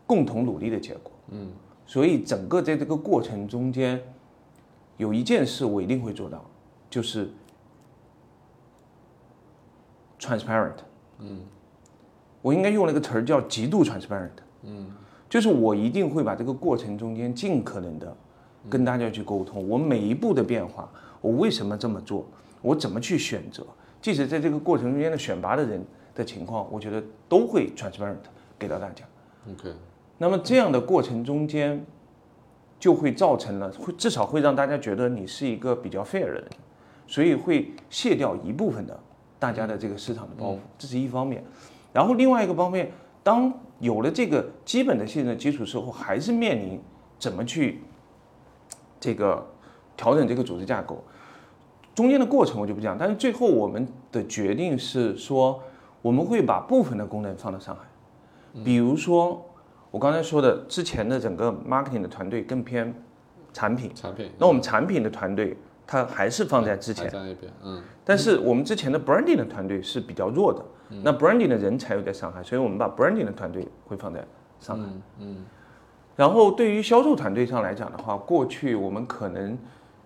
[0.04, 1.12] 共同努力的结果。
[1.28, 1.52] 嗯
[1.92, 4.02] 所以整个在这个过程中间，
[4.96, 6.42] 有一件事我一定会做到，
[6.88, 7.28] 就是
[10.18, 10.76] transparent。
[11.18, 11.40] 嗯
[12.40, 14.30] 我应该用了一个词儿叫极度 transparent。
[14.62, 14.90] 嗯
[15.28, 18.16] 就是我一定会把这个过程中间尽可能的
[18.70, 22.26] 跟大家去沟通，我每一步的变化，我为什么这么做，
[22.62, 23.66] 我怎么去选择，
[24.00, 28.16] 即使在这个过程中间的选拔的人的情况，我觉得都会 transparent
[28.58, 29.04] 给到大家。
[29.50, 29.74] ，OK，
[30.22, 31.84] 那么这样的过程中间，
[32.78, 36.44] 就会造成了，会至少会让大家觉得你是一个比较 fair 的人，
[37.08, 38.96] 所以会卸掉一部分的
[39.40, 41.42] 大家的这个市场的包袱，这是一方面。
[41.92, 42.92] 然后另外一个方面，
[43.24, 46.80] 当有了这个基本的信任基础之后，还是面临
[47.18, 47.80] 怎么去
[49.00, 49.44] 这个
[49.96, 51.02] 调整这个组织架构。
[51.96, 55.60] 中间的过程我就不讲，但是最后我们的决定是说，
[56.00, 57.82] 我们会把部分的功能放到上海，
[58.62, 59.44] 比如说
[59.92, 62.92] 我刚才说的，之前的整个 marketing 的团队更偏
[63.52, 65.54] 产品，产品，那我们产品的团队
[65.86, 70.64] 它还是放在之前，在那边，嗯但是我们之前的 branding 的团队是比较弱的，
[71.04, 74.24] 那 branding 的人才又在上海，所以我们把 branding 的团队会放在
[74.58, 74.86] 上海。
[75.20, 75.44] 嗯
[76.14, 79.56] 然后对于销售团队上来讲的话，过去我们可能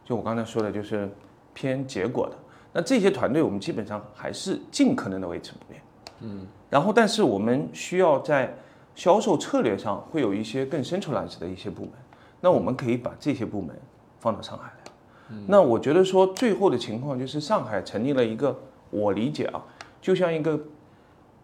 [0.05, 1.09] 就我刚才说的，就是
[1.53, 2.37] 偏结果的。
[2.73, 5.83] 那这些团队我们基本上还是尽可能的维持不变。
[6.21, 6.47] 嗯。
[6.71, 8.55] 然后，但是我们需要在
[8.97, 11.93] 销售策略上会有一些更 centralized 的一些部门，
[12.41, 13.77] 那我们可以把这些部门
[14.19, 15.37] 放到上海来。
[15.47, 18.59] 那我觉得说最后的情况就是上海成立了一个，
[18.91, 19.63] 我理解啊，
[20.01, 20.59] 就像一个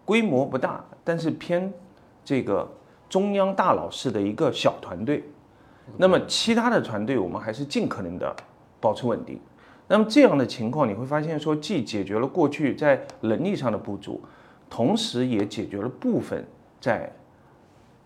[0.05, 1.73] 规模不大，但是偏
[2.25, 2.69] 这个
[3.09, 5.23] 中央大佬式的一个小团队。
[5.99, 8.35] 那么其他的团队我们还是尽可能的
[8.81, 9.39] 保持稳定。
[9.89, 14.23] 那么这样的情况，你会发现说，既解决了过去在能力上的不足，
[14.71, 16.47] 同时也解决了部分
[16.81, 17.13] 在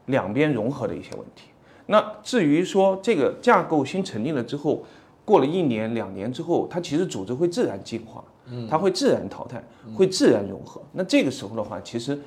[0.07, 1.49] 两边融合的一些问题。
[1.87, 4.85] 那至于说这个架构新成立了之后，
[5.25, 8.25] 过了一年两年之后，它其实组织会自然进化，
[8.69, 9.63] 它会自然淘汰，
[9.95, 10.83] 会自然融合。
[10.93, 12.19] 那这个时候的话，其实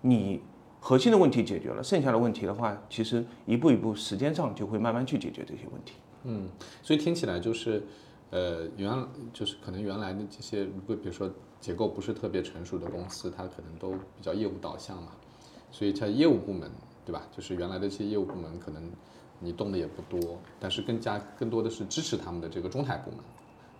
[0.00, 0.40] 你
[0.80, 5.94] 核心的问题解决了，剩下的问题的话，其实一步一步时间上就会慢慢去解决这些问题。
[6.24, 6.48] 嗯，
[6.82, 7.82] 所以听起来就是，
[8.30, 8.90] 呃，原
[9.32, 15.12] 就是可能原来的这些，如果比如说结构不是特别成熟的公司，它可能都比较业务导向嘛，
[15.70, 16.70] 所以它业务部门
[17.04, 17.22] 对吧？
[17.30, 18.90] 就是原来的一些业务部门可能
[19.40, 23.20] 你动的也不多，但是更加更多的是支持他们的这个中台部门，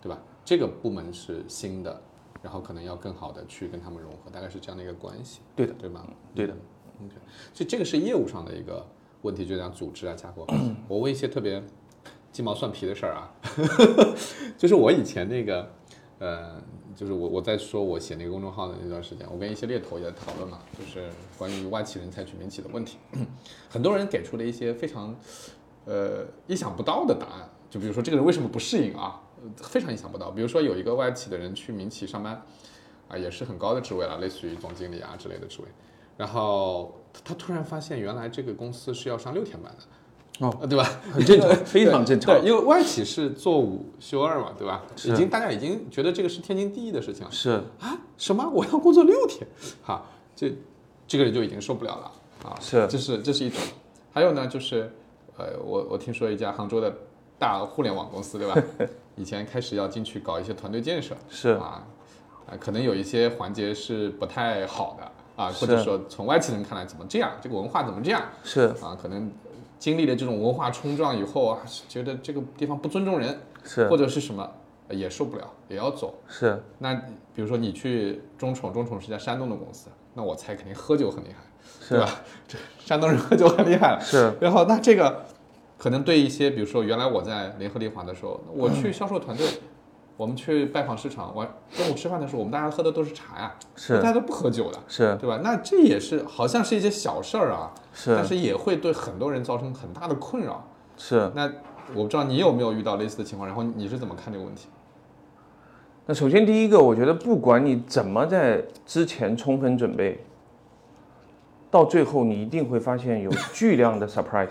[0.03, 0.19] 对吧？
[0.45, 2.01] 这个部门是新的，
[2.43, 6.07] 然后可能要更好的去跟他们融合，大概是这样的一个关系，对的，对吗？
[6.35, 6.55] 对的。
[7.03, 7.15] OK，
[7.53, 8.87] 所以这个是业务上的一个
[9.23, 10.47] 问题，就讲组织啊架构。
[10.87, 11.63] 我问一些特别
[12.31, 13.33] 鸡毛蒜皮的事儿啊，
[14.59, 15.69] 就是我以前那个，
[16.19, 16.63] 呃，
[16.95, 22.99] 就是我我在说我写那个公众号的那段时间，我跟一些猎头也在讨论嘛，就是关于外企人才去民企的问题，
[23.69, 25.15] 很多人给出了一些非常
[25.85, 29.21] 呃意想不到的答案，就比如说这个人为什么不适应啊，
[29.57, 30.31] 非常意想不到。
[30.31, 32.43] 比如说有一个外企的人去民企上班，
[33.09, 35.69] 啊，也是很高的职位了，类似于总经理啊之类的职位。
[36.17, 39.83] 然后他突然发现，原来这个公司是要上六天班的，
[40.40, 40.85] 哦呃，对吧？
[41.12, 42.49] 很正常， 非常正常对，。
[42.49, 44.83] 因为外企是做五休二嘛，对吧？
[45.05, 47.97] 已经大家已经觉得这个是天经地义的事情了是啊！
[48.18, 48.49] 什么？
[48.53, 49.47] 我要工作六天？
[49.83, 50.03] 哈，
[50.35, 50.53] 这
[51.07, 52.12] 这个人就已经受不了了
[52.51, 52.59] 啊！
[52.61, 53.61] 是这是这是一种。
[54.12, 54.90] 还有呢，就是
[55.37, 56.92] 呃，我我听说一家杭州的
[57.38, 58.61] 大互联网公司，对吧？
[59.16, 61.87] 以前开始要进去搞一些团队建设，是啊，
[62.47, 68.99] 啊，可能有一些环节是不太好的啊，或者说从外企人看来怎么这样，这个文化怎么这样是啊？
[69.01, 69.31] 可能
[69.85, 74.51] 经历了这种文化冲撞以后啊，觉得这个地方不尊重人，是或者是什么
[74.88, 76.14] 呃也受不了，也要走。
[76.27, 76.94] 是那
[77.35, 81.44] 比如说你去中宠，中宠是家山东的公司，那我猜肯定喝酒很厉害，
[81.83, 82.11] 是对吧？
[82.49, 84.01] 这山东人喝酒很厉害了。
[84.01, 85.27] 是然后那这个
[85.77, 89.47] 可能对一些，比如说原来我在联合利华的时候，我去销售团队，
[90.16, 95.40] 我们去拜访市场，我中午吃饭的时候，我们大家喝的都是茶呀，大是家都不喝酒的，是对吧？
[95.42, 97.72] 那这也是好像是一些小事儿啊，
[98.07, 100.64] 但是是也会对很多人造成很大的困扰。
[100.96, 101.31] 是。
[101.35, 101.50] 那
[101.94, 104.68] 我不知道你有没有遇到类似的情况，然后你是怎么看这个问题？
[106.07, 110.24] 那首先第一个，我觉得不管你怎么在之前充分准备，
[111.72, 114.50] 到最后你一定会发现有巨量的 surprise，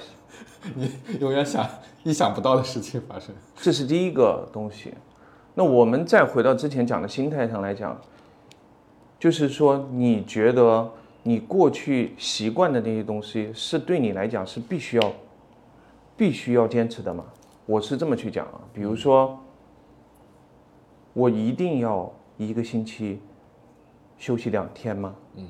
[0.76, 1.65] 你永远想
[2.04, 3.34] 意想不到的事情发生。
[3.56, 4.93] 这是第一个东西。
[5.56, 8.00] 那我们再回到之前讲的心态上来讲，
[9.20, 10.92] 就是说你觉得
[11.24, 15.13] 你过去习惯的那些东西是对你来讲是必须要
[16.18, 17.26] 必须要坚持的吗？
[17.66, 19.39] 我是这么去讲啊，比如说，
[21.13, 23.22] 我一定要一个星期
[24.18, 25.16] 休息两天吗？
[25.36, 25.48] 嗯。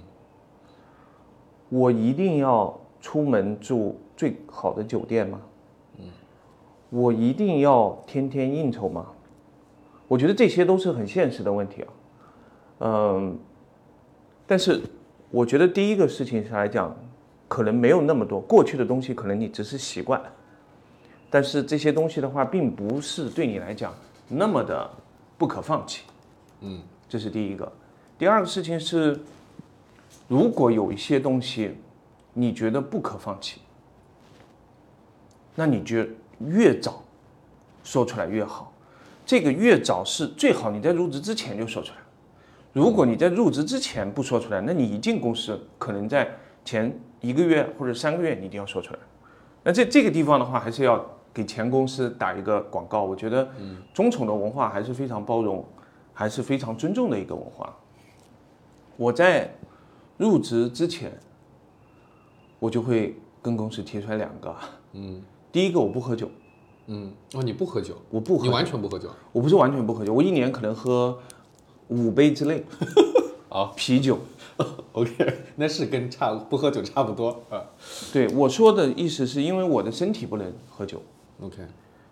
[1.70, 5.42] 我一定要出门住最好的酒店吗？
[5.98, 6.06] 嗯。
[6.92, 9.08] 我一定要天天应酬吗？
[10.14, 11.88] 我觉得这些都是很现实的问题啊。
[12.82, 13.40] 嗯，
[14.46, 14.80] 但是
[15.32, 16.96] 我觉得第一个事情上来讲，
[17.48, 20.22] 可能没有那么多过去的东西，可能你只是习惯，
[21.32, 23.92] 但是这些东西的话，并不是对你来讲
[24.28, 24.88] 那么的
[25.36, 26.04] 不可放弃。
[26.62, 27.72] 嗯，这是第一个。
[28.16, 29.20] 第二个事情是，
[30.28, 31.76] 如果有一些东西
[32.34, 33.62] 你觉得不可放弃，
[35.56, 36.06] 那你就
[36.38, 37.02] 越早
[37.84, 38.72] 说出来越好。
[39.26, 41.98] 这个越早是最好，你在入职之前就说出来。
[42.74, 46.28] 如果你在入职之前不说出来，那你一进公司，可能在
[46.66, 49.00] 前一个月或者三个月，你一定要说出来。
[49.64, 53.04] 那这这个地方的话，还是要给前公司打一个广告。
[53.04, 53.48] 我觉得，
[53.94, 55.64] 中宠的文化还是非常包容，
[56.14, 57.74] 还是非常尊重的一个文化。
[58.98, 59.54] 我在
[60.18, 61.12] 入职之前，
[62.60, 64.56] 我就会跟公司提出来两个，
[64.94, 66.30] 嗯第一个我不喝酒，
[66.88, 69.10] 嗯，哦，你不喝酒，我不喝你完全不喝酒。
[69.32, 71.18] 我不是完全不喝酒，我一年可能喝
[71.88, 72.64] 五杯之类，
[73.50, 74.20] 啊啤酒。
[74.94, 75.12] OK，
[75.56, 77.64] 那是跟差不喝酒差不多啊。
[78.12, 81.02] 对我说的意思是因为我的身体不能喝酒
[81.42, 81.58] ，OK，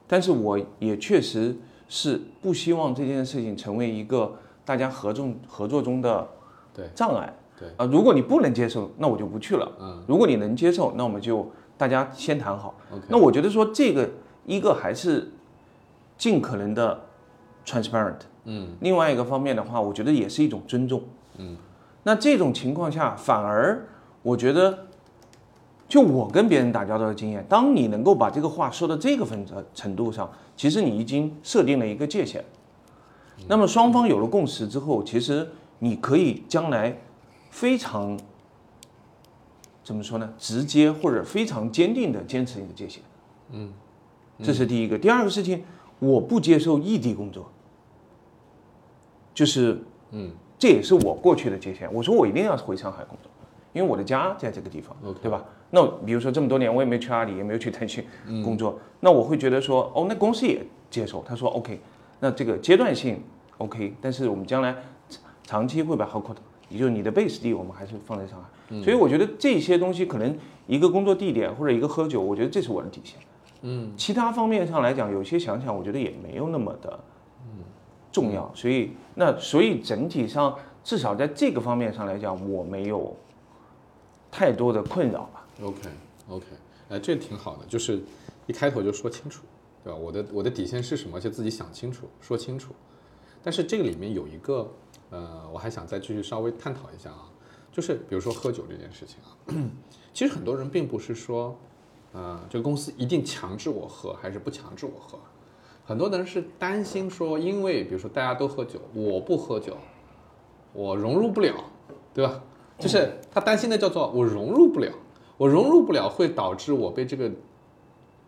[0.07, 1.55] 但是我也确实
[1.88, 4.34] 是不希望这件事情成为一个
[4.65, 6.27] 大家合众合作中的
[6.73, 7.31] 对障碍。
[7.60, 9.71] 对啊、如果你不能接受，那我就不去了。
[9.79, 12.73] 嗯如果你能接受，那我们就大家先谈好。
[12.91, 14.10] OK，那我觉得说这个
[14.45, 15.32] 一个还是
[16.17, 16.99] 尽可能的
[17.65, 21.04] transparent，嗯另外一个方面的话，我觉得也是一种尊重。
[21.38, 21.56] 嗯，
[22.04, 23.88] 那这种情况下，反而
[24.21, 24.88] 我觉得，
[25.88, 32.43] 就我跟别人打交道的经验，当你能够把这个话说到这个分程程度上，其实你已经设定了一个界限。
[33.47, 35.47] 那么双方有了共识之后，其实
[35.80, 36.95] 你可以将来
[37.49, 38.19] 非常
[39.84, 40.32] 怎么说呢？
[40.38, 43.01] 直接或者非常坚定的坚持你的界限。
[43.49, 43.73] 嗯，
[44.43, 44.97] 这是第一个。
[44.97, 45.63] 第二个事情，
[45.99, 47.49] 我不接受异地工作，
[49.34, 49.80] 就是
[50.12, 51.91] 嗯这也是我过去的界限。
[51.93, 53.32] 我说我一定要回上海工作，
[53.73, 55.43] 因为我的家在这个地方对吧？
[55.69, 58.04] 那比如说这么多年我也没去阿里，也没有去腾讯
[58.43, 61.80] 工作，那我会觉得说，哦，那公司也接受，他说 OK，
[62.19, 63.21] 那这个阶段性
[63.58, 64.75] OK，但是我们将来
[65.10, 66.34] 长长期会把 h o c
[66.67, 68.82] 也就是你的 base 地，我们还是放在上海。
[68.82, 73.17] 所以我觉得这些东西可能一个工作地点或者一个喝酒，我觉得这是我的底线。
[73.62, 77.00] 嗯其他方面上来讲，有些想想，我觉得也没有那么的
[78.12, 78.52] 重要。
[78.56, 83.15] 所以那所以整体上，至少在这个方面上来讲，我没有
[84.32, 85.45] 太多的困扰吧。
[85.62, 85.89] ，OK
[86.30, 86.45] OK，
[86.89, 88.02] 哎，这挺好的，就是
[88.47, 89.43] 一开头就说清楚，
[89.84, 89.97] 对吧？
[89.97, 92.74] 我的我的底线是什么，就自己想清楚，说清楚。
[93.43, 94.71] 但是这个里面有一个，
[95.10, 97.30] 呃，我还想再继续稍微探讨一下啊，
[97.71, 99.30] 就是比如说喝酒这件事情啊，
[100.13, 101.58] 其实很多人并不是说，
[102.13, 105.17] 呃，这个公司一定强制我喝，还是不强制我喝。
[105.86, 109.76] 很多的人是担心说，因为比如说大家都喝酒，我不喝酒，
[110.74, 111.54] 我融入不了，
[112.13, 112.41] 对吧？
[112.78, 114.91] 就是他担心的叫做我融入不了，
[115.38, 117.30] 我融入不了会导致我被这个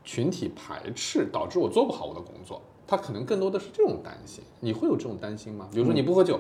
[0.04, 2.62] 群体排斥，导致我做不好我的工作。
[2.86, 4.44] 他可能更多的是这种担心。
[4.60, 5.68] 你会有这种担心吗？
[5.72, 6.40] 比如说你不喝酒，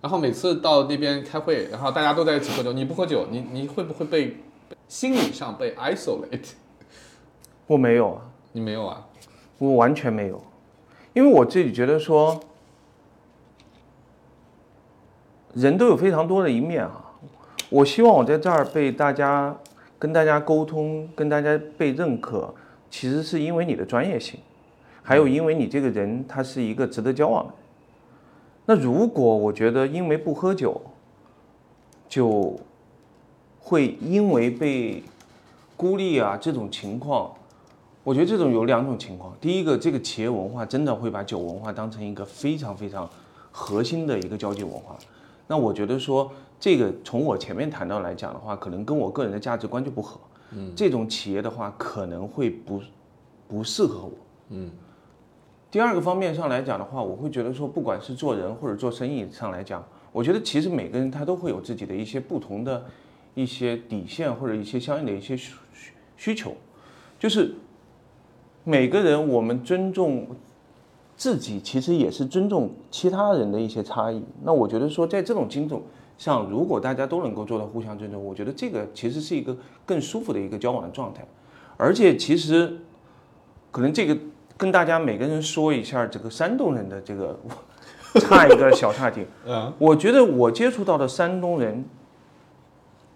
[0.00, 4.36] 然后每次到那边开会，然后大家都在一起喝酒，你不喝酒，你你会不会被
[4.88, 6.52] 心理上被 isolate？
[7.66, 8.22] 我没有啊，
[8.52, 9.06] 你没有啊？
[9.58, 10.42] 我完全没有，
[11.12, 12.40] 因为我自己觉得说，
[15.54, 17.12] 人都有非常多的一面啊。
[17.70, 19.56] 我希望我在这儿被大家
[19.98, 22.52] 跟大家沟通，跟大家被认可，
[22.90, 24.38] 其实是因为你的专业性，
[25.02, 27.58] 还有因为你这个人他是一个值得交往的人。
[28.66, 30.80] 那如果我觉得因为不喝酒，
[32.08, 32.58] 就
[33.60, 35.02] 会因为被
[35.76, 37.32] 孤立啊这种情况，
[38.04, 39.36] 我觉得这种有两种情况。
[39.40, 43.08] 第一个，这个企业文化真的会把酒文化当成一个非常非常
[43.50, 44.96] 核心的一个交际文化。
[45.46, 50.20] 那我觉得说，这个从我前面谈到来讲的话，可能跟我个人的价值观就不合。
[50.50, 52.82] 嗯，这种企业的话，可能会不
[53.48, 54.12] 不适合我。
[54.50, 54.70] 嗯
[55.70, 59.82] 第二个方面上来讲的话，我会觉得说，不管是做人或者做生意上来讲，
[60.12, 62.84] 我觉得其实每个人他都会有自己的一些不同的
[63.34, 66.54] 一些底线或者一些相应的一些需需需求，
[67.18, 67.54] 就是
[68.64, 70.26] 每个人我们尊重
[71.16, 74.22] 自己，其实也是尊重其他人的一些差异。
[74.42, 75.82] 那我觉得说，在这种尊重
[76.18, 81.24] 上，如果大家都能够做到互相尊重，我觉得这个其实是一个更舒服的一个交往的状态。
[81.76, 82.78] 而且其实
[83.70, 84.16] 可能这个
[84.56, 87.38] 跟大家每个人说一下这个山东人的这个
[88.20, 89.26] 差一个小差题。
[89.46, 91.84] 嗯，我觉得我接触到的山东人，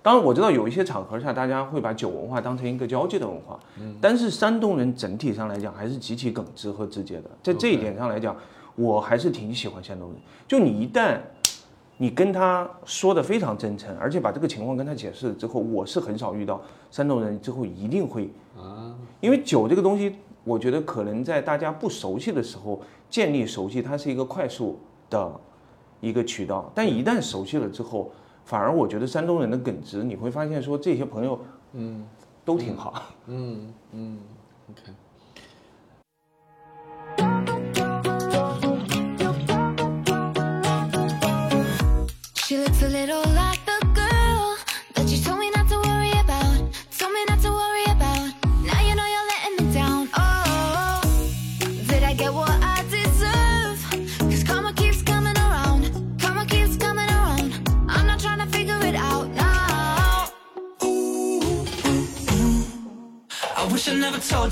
[0.07, 3.59] 当然我知道有一些场合下大家会把酒文化当成一个交际的文化，
[4.01, 8.37] 但是山东人整体上来讲还是极其耿直和直接的，在这一点上来讲，
[8.77, 10.17] 我还是挺喜欢山东人。
[10.47, 11.19] 就你一旦
[11.97, 22.81] 你跟他说的非常真诚，而且把这个情况跟他解释了之后，我是很少遇到山东人之后一定会啊，因为酒这个东西，我觉得可能在大家不熟悉的时候
[23.11, 24.79] 建立熟悉，它是一个快速
[25.11, 25.33] 的
[26.01, 26.71] 一个渠道。
[26.77, 28.13] 但一旦熟悉了之后，
[28.47, 32.07] 反而我觉得山东人的耿直，你会发现说这些朋友，嗯，
[32.45, 33.03] 都挺好。
[33.27, 34.19] 嗯嗯
[34.71, 34.93] ，OK。
[42.37, 43.36] She looks a little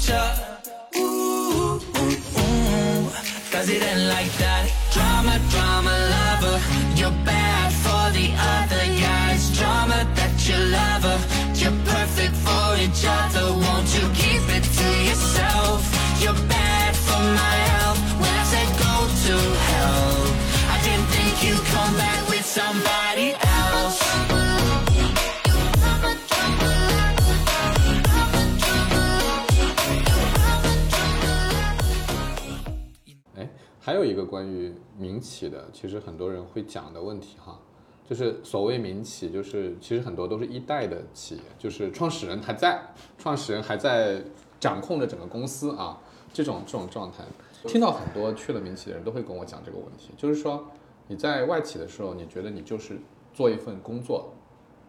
[0.02, 0.34] ya.
[0.96, 3.10] Ooh, ooh, ooh.
[3.52, 4.53] Cause it ain't like that.
[33.84, 37.60] 还有一个关于民企的，其实很多人会讲的问题哈，
[38.08, 42.82] 就是所谓民企，就是其实很多都是一代的企业，就是创始人还在，
[43.18, 44.22] 创始人还在
[44.58, 46.00] 掌控着整个公司啊，
[46.32, 47.24] 这种这种状态，
[47.66, 50.66] 听到很多去了民企的人都会跟我讲这个问题，就是说
[51.06, 52.98] 你在外企的时候，你觉得你就是
[53.34, 54.32] 做一份工作，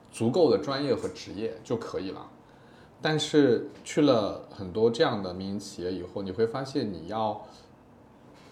[0.09, 2.31] 足够的专业和职业就可以了。
[3.01, 7.45] 但是去了很多这样的民营企业以后，你会发现你要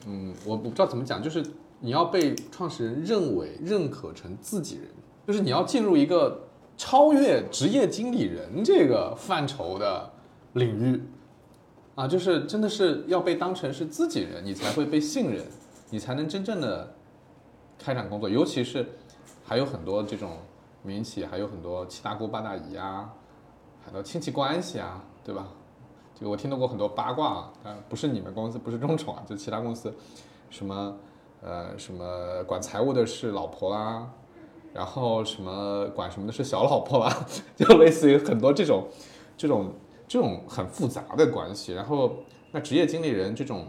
[0.05, 1.43] 嗯，我我不知道怎么讲，就是
[1.79, 4.87] 你要被创始人认为、认可成自己人，
[5.27, 6.41] 就是你要进入一个
[6.77, 10.11] 超越职业经理人这个范畴的
[10.53, 11.01] 领域
[11.95, 15.45] 啊，就是真的是要被当成是自己人，你才会被信任，
[15.89, 16.93] 你才能真正的
[17.77, 18.27] 开展工作。
[18.27, 18.85] 尤其是
[19.45, 20.37] 还有很多这种
[20.81, 23.13] 民企，还有很多七大姑八大姨啊，
[23.85, 25.47] 很多亲戚关系啊，对吧？
[26.23, 29.93] 这个我听到过很多八卦啊，不是你们公司，不是中宠啊，就其他公司，
[30.49, 30.95] 什么
[31.41, 34.09] 呃什么管财务的是老婆啦，
[34.73, 38.87] 然后什么管什么的是小老婆啦， 就类似于很多这种
[39.35, 39.73] 这种
[40.07, 41.73] 这种很复杂的关系。
[41.73, 42.19] 然后
[42.53, 43.67] 那职业经理人这种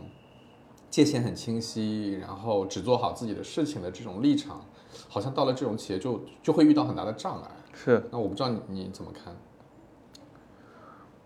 [0.89, 4.65] 界限很清晰，然后只做好自己的事情的这种立场，
[5.09, 7.51] 好像到了这种企业就就会遇到很大的障碍。
[7.73, 9.37] 是，那我不知道你你怎么看？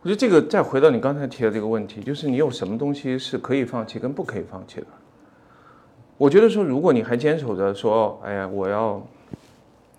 [0.01, 4.87] 我觉得这个再回到你刚才提的这个问题，就是你有什么东西是可以放弃跟不可以放弃的。
[6.17, 9.03] 我觉得说，如果你还坚守着说，哎呀，我要，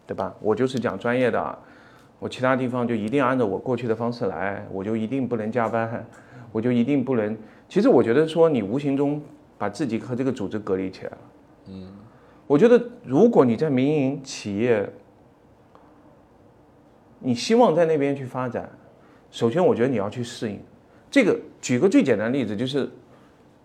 [0.08, 0.34] 对吧？
[0.39, 1.58] 我就是讲专业的，
[2.18, 6.06] 我其他地方就一定按照我过去的方式来，我就一定不能加班，
[6.52, 7.38] 我就一定不能。
[7.68, 9.22] 其实我觉得说，你无形中
[9.58, 11.18] 把自己和这个组织隔离起来了。
[11.68, 11.88] 嗯，
[12.47, 14.89] 我觉得如果你在民营企业，
[17.20, 18.70] 你希望在那边去发展，
[19.32, 20.59] 首先我觉得你要去适应。
[21.11, 22.89] 这个举个最简单的例子，就是，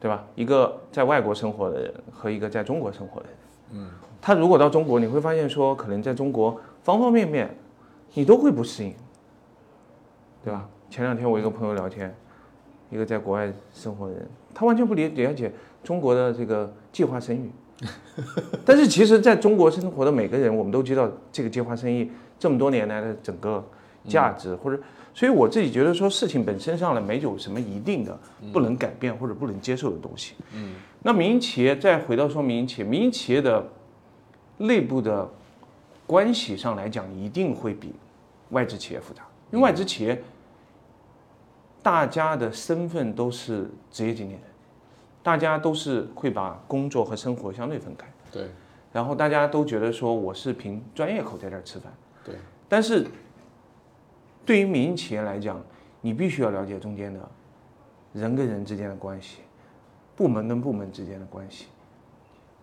[0.01, 0.25] 对吧？
[0.35, 3.37] 一个在外国生活的人和一个在中国生活的人，
[3.73, 3.91] 嗯，
[4.21, 7.55] 他如果到中国，你会发现说，可能在中国方方面面，
[8.15, 8.95] 你都会不适应，
[10.43, 10.67] 对吧？
[10.89, 12.15] 前两天我一个朋友聊天，
[12.91, 15.53] 一个在国外生活的人，他完全不理了解
[15.83, 17.51] 中国的这个计划生育，
[18.65, 23.63] 但是其实在中国生活的每个人，我们都知道这个计划生育这么多年来的整个
[24.07, 24.81] 价值，或者，
[25.15, 28.19] 所以我自己觉得说事情本身上来没有什么一定的
[28.53, 30.35] 不能改变或者不能接受的东西。
[30.53, 33.65] 嗯，那民营企业再回到说民营企业，民营企业的
[34.59, 35.31] 内部的
[36.07, 37.95] 关系上来讲，一定会比
[38.51, 40.21] 外资企业复杂，因为外资企业
[41.83, 44.41] 大家的身份都是职业经理人，
[45.23, 48.07] 大家都是会把工作和生活相对分开。
[48.33, 48.49] 对。
[48.93, 51.93] 然后大家都觉得说我是凭专业口在这儿吃饭，
[52.25, 52.37] 对，
[52.69, 53.05] 但是
[54.45, 55.63] 对于民营企业来讲，
[56.01, 57.21] 你必须要了解中间的
[58.13, 59.39] 人跟人之间的关系，
[60.15, 61.67] 部门跟部门之间的关系。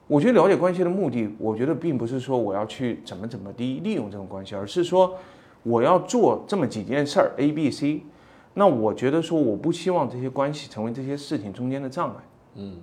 [0.07, 5.15] 我觉得了解关系的目的，我觉得并不是说我要去怎么怎么地利用这种关系，而是说
[5.63, 8.03] 我要做这么几件事儿 A、B、C。
[8.53, 12.15] 那我觉得说我不希望这些关系成为这些事情中间的障碍。
[12.55, 12.77] 嗯，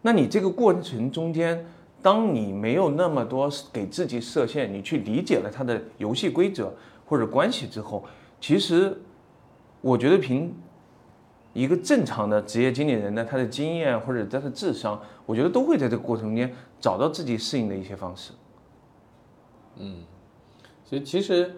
[0.00, 1.66] 那你这个过程中间，
[2.00, 6.72] 当你没有那么多给自己设限，你去理解了它的游戏规则
[7.10, 8.04] 或者关系之后，
[8.40, 8.96] 其实
[9.80, 10.54] 我觉得凭
[11.52, 18.32] 一个正常的职业经理人呢他的经验或者他的智商，我觉得都会在这个过程中间找到自己适应的一些方式。
[19.76, 20.04] 嗯
[20.84, 21.56] 所以其实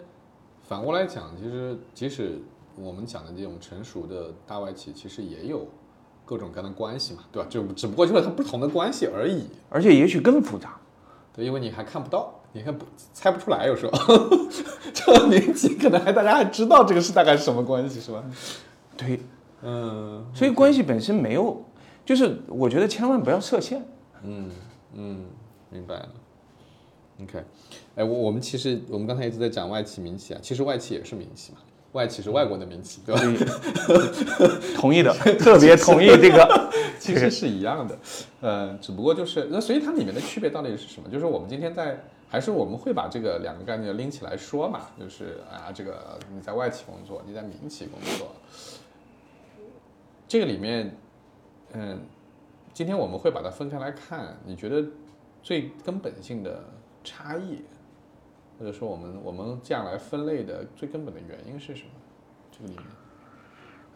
[0.63, 2.39] 反过来讲，其实即使
[2.75, 5.67] 我们讲的这种成熟的大外企，其实也有
[6.25, 7.47] 各种各样的关系嘛，对吧？
[7.47, 9.45] 就只不过就是它不同的关系而已。
[9.69, 10.79] 而且也许更复杂。
[11.33, 13.91] 对，因为你还看不到，你看不猜不出来，有时候
[14.93, 18.23] 这个年纪可能还大家还知道这个是大概是什么关系，是吧？
[18.95, 19.19] 对，
[19.63, 21.65] 嗯所以关系本身没有，
[22.05, 23.83] 就是我觉得千万不要设限。
[24.23, 24.51] 嗯
[24.93, 25.25] 嗯，
[25.69, 26.09] 明白了。
[27.21, 27.43] OK，
[27.95, 31.59] 哎，我我们其实我们刚才一直在讲外企、民企啊，其实外企也是民企嘛，
[31.93, 33.21] 外企是外国的民企，对吧？
[34.75, 36.69] 同意的，特别同意这个。
[36.99, 37.97] 其实是一样的，
[38.39, 41.09] 呃，只不过就是那，所以它里面的区别到底是什么？
[41.09, 48.31] 就是我们今天在，还是我们会把这个两个概念拎起来说嘛，就是啊，这个你在外企工作，你在民企工作，
[50.29, 50.95] 这个里面，
[51.73, 51.99] 嗯，
[52.73, 54.81] 今天我们会把它分开来看，你觉得
[55.41, 56.63] 最根本性的
[57.03, 57.61] 差异，
[58.63, 61.89] 或者说我们我们这样来分类的最根本的原因是什么？
[62.49, 62.85] 这个里面，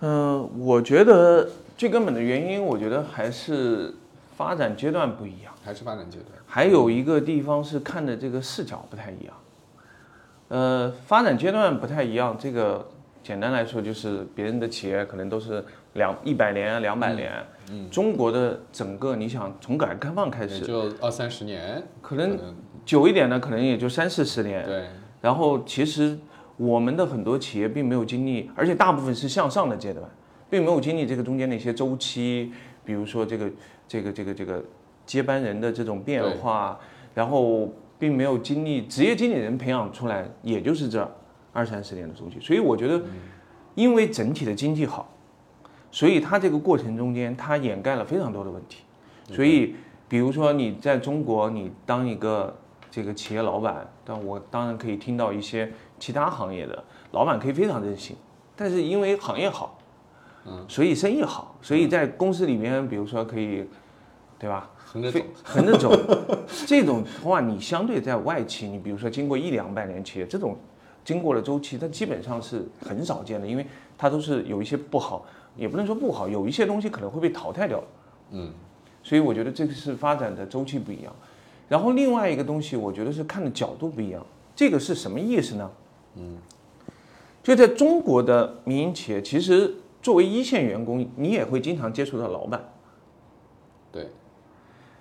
[0.01, 1.47] 嗯、我觉得
[1.77, 3.93] 最根本的原因，我觉得还是
[4.35, 5.53] 发展阶段不一样。
[5.63, 6.31] 还是发展阶段？
[6.45, 9.33] 还有一个地方是看的这个视角不太一样。
[10.49, 12.85] 呃，发展阶段不太一样，这个
[13.23, 15.63] 简单来说就是别人的企业可能都是
[15.93, 17.31] 两一百年、两百年，
[17.71, 22.37] 嗯，中国的整个你想从改革开放开始，就二三十年，可能
[22.87, 24.65] 久一点呢可能也就三四十年。
[24.65, 24.85] 对，
[25.21, 26.17] 然后其实
[26.55, 30.09] 我们的很多企业并没有经历，而且大部分是向上的阶段，
[30.49, 32.53] 并没有经历这个中间的一些周期，
[32.85, 33.51] 比如说这个
[33.87, 34.63] 这个这个这个
[35.05, 36.79] 接班人的这种变化，
[37.13, 37.69] 然后
[37.99, 41.05] 并没有经历职业经理人培养出来，也就是这
[41.51, 42.39] 二三十年的周期。
[42.39, 43.01] 所以我觉得，
[43.75, 45.13] 因为整体的经济好，
[45.91, 48.83] 所以它这个过程中间它掩盖了非常多的问题。
[49.29, 49.75] 所以，
[50.07, 52.55] 比如说你在中国，你当一个
[52.97, 58.15] 这个企业老板，但我当然可以听到一些其他行业的老板可以非常任性，
[58.55, 59.77] 但是因为行业好，
[60.47, 63.63] 嗯，所以生意好，所以在公司里面，比如说可以，
[64.39, 64.67] 对吧？
[64.83, 65.95] 横着走，横着走，
[66.65, 70.57] 这种的话，你相对在外企，你比如说经过一两百年企业，这种
[71.05, 75.23] 经过了周期，它基本上是很少见的，因为它都是有一些不好，
[75.55, 77.79] 也不能说不好，有一些东西可能会被淘汰掉。
[78.31, 78.51] 嗯，
[79.03, 81.15] 所以我觉得这个是发展的周期不一样。
[81.67, 84.25] 然后另外一个东西，我觉得是看的角度不一样。
[84.55, 85.71] 这个是什么意思呢？
[86.15, 86.37] 嗯，
[87.43, 92.69] 就在中国的民营企业，其实作为一线员工，你也会经常接触到老板。
[93.91, 94.07] 对，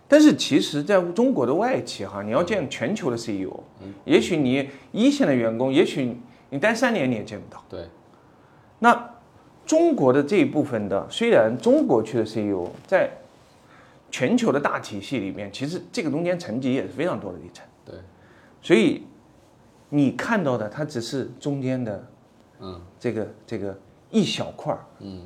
[0.07, 3.61] 但是其实，在中国的外企哈，你要见全球的 CEO，
[4.05, 6.17] 也许你一线的员工，也许
[6.51, 7.65] 你待三年你也见不到。
[7.69, 7.89] 对，
[8.81, 9.15] 那
[9.65, 13.11] 中国的这一部分的，虽然中国区的 CEO 在
[14.17, 17.63] 全球的大体系里面，其实这个中间层级也是非常多的一层。
[17.85, 17.95] 对，
[18.63, 19.03] 所以
[19.91, 22.09] 你看到的，它只是中间的
[22.61, 23.79] 嗯这个这个
[24.11, 24.81] 一小块儿。
[25.01, 25.21] 嗯，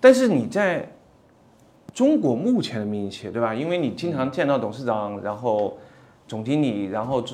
[0.00, 0.90] 但是你在
[1.94, 3.54] 中国目前的民营企业，对吧？
[3.54, 5.78] 因为你经常见到董事长，然后
[6.26, 7.24] 总经理，然后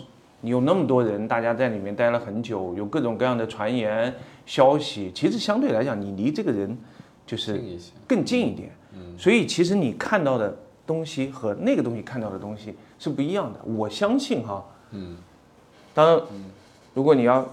[0.42, 4.14] 你有那么多人，大家在里面待了很久，有各种各样的传言
[4.44, 5.10] 消息。
[5.14, 6.76] 其实相对来讲，你离这个人
[7.24, 7.58] 就是
[8.06, 8.70] 更近一点。
[9.16, 10.54] 所以其实你看到的
[10.86, 13.60] 东西和那个东西看到的东西是不一样的。
[13.64, 15.16] 我相信哈，嗯。
[15.92, 16.20] 当然，
[16.94, 17.46] 如果你要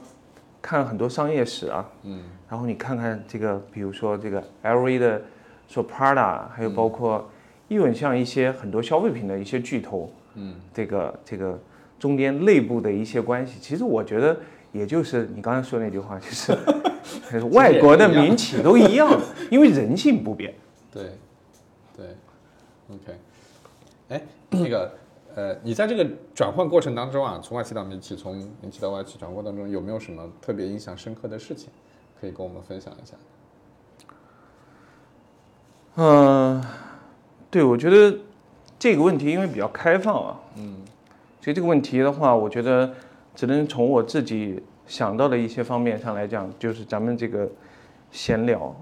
[0.62, 2.24] 看很多商业史啊，嗯。
[2.50, 5.22] 然后你看看这个，比如说这个 LV 的，
[5.68, 7.28] 说 Prada，还有包括
[7.70, 11.60] even 像一些很多消费品的一些巨头，嗯，这个这个
[12.00, 14.38] 中间内部的一些关系，其实我觉得
[14.72, 16.56] 也就是你刚才说那句话，就是
[17.52, 19.20] 外国的民企都一样，
[19.50, 20.54] 因为人性不变。
[20.92, 21.18] 对，
[21.98, 22.06] 对
[22.92, 23.18] ，OK，
[24.10, 24.92] 哎，那个
[25.36, 31.70] 呃，你在这个转换过程当中啊，从外企到民企，从民企到外企转换过程当中，有没有什么特别印象深刻的事情，
[32.20, 33.16] 可以跟我们分享一下？
[35.96, 36.64] 嗯、
[37.52, 38.18] 对，我觉得
[38.80, 40.78] 这个问题因为比较开放啊，嗯，
[41.40, 42.92] 所以这个问题的话，我觉得
[43.36, 47.48] 只能从我自己想到的一些方面上来讲，就是咱们这个
[48.12, 48.76] 闲聊。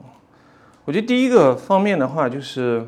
[0.85, 2.85] 我觉得第一个方面的话，就是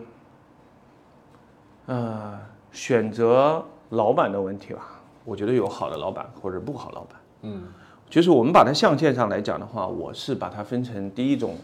[1.86, 2.40] 呃，
[2.72, 5.02] 选择老板的问题吧。
[5.26, 7.20] 我觉得有好的老板或者不好老板。
[7.44, 7.64] 嗯
[8.10, 11.56] 就是我们把它象限上来讲的话，我是把它分成第一种，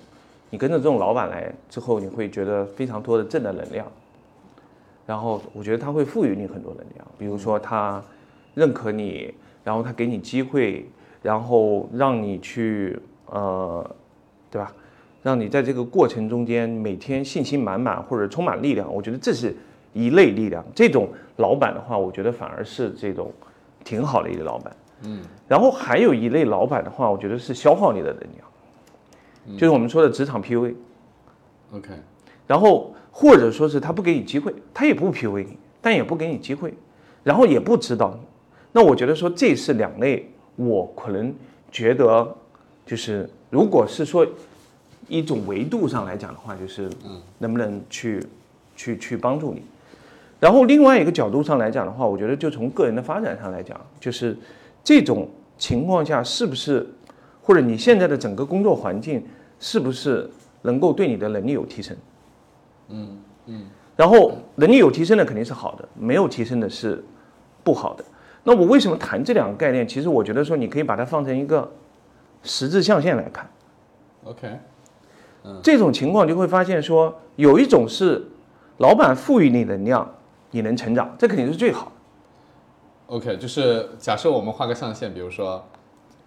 [0.49, 3.85] 你跟着这种老板来之后，你会觉得非常多的正的能量，
[5.05, 8.01] 然后我觉得他会赋予你很多能量，比如说他
[8.55, 9.31] 认可你，
[9.63, 10.89] 然后他给你机会，
[11.21, 13.87] 然后让你去呃，
[14.49, 14.73] 对吧？
[15.21, 19.55] 让你在这个过程中间每天信心满满或者充满力量，我觉得这是
[19.99, 20.63] 一类力量。
[20.73, 23.31] 这种老板的话，我觉得反而是这种
[23.83, 24.75] 挺好的一个老板。
[25.03, 30.75] 嗯然后还有一类老板的话，我觉得是消耗你的能量，就是我们说的职场 PUA。
[31.71, 31.89] ，OK，
[32.45, 36.73] 然后或者说是他不给你机会，他也不 PUA 你，但也不给你机会，
[37.23, 38.19] 然后也不指导你。
[38.71, 41.33] 那我觉得说这是两类，我可能
[41.71, 42.35] 觉得
[42.85, 44.27] 就是如果是说
[45.07, 46.89] 一种维度上来讲的话，就是
[47.39, 48.23] 能不能去
[48.75, 49.63] 去去帮助你。
[50.39, 54.37] 然后另外一个角度上来讲的话，我觉得就从个人的发展上来讲，就是
[54.83, 55.27] 这种
[55.57, 56.87] 情况下是不是，
[57.41, 59.23] 或者你现在的整个工作环境
[59.59, 60.29] 是不是
[60.61, 61.97] 能够对你的能力有提升？
[62.89, 63.17] 嗯
[63.47, 63.65] 嗯
[63.95, 67.03] 然后能力有提升的肯定是好的，没有提升的是
[67.63, 68.05] 不好的。
[68.45, 69.85] 那我为什么谈这两个概念？
[69.85, 71.69] 其实我觉得说你可以把它放成一个
[72.41, 73.49] 十字象限来看。
[74.23, 74.57] ，OK，
[75.61, 78.25] 这种情况就会发现说，有一种是
[78.77, 80.09] 老板赋予你能量，
[80.51, 81.91] 你能成长，这肯定是最好的。
[83.15, 85.65] OK，就是假设我们画个象限，比如说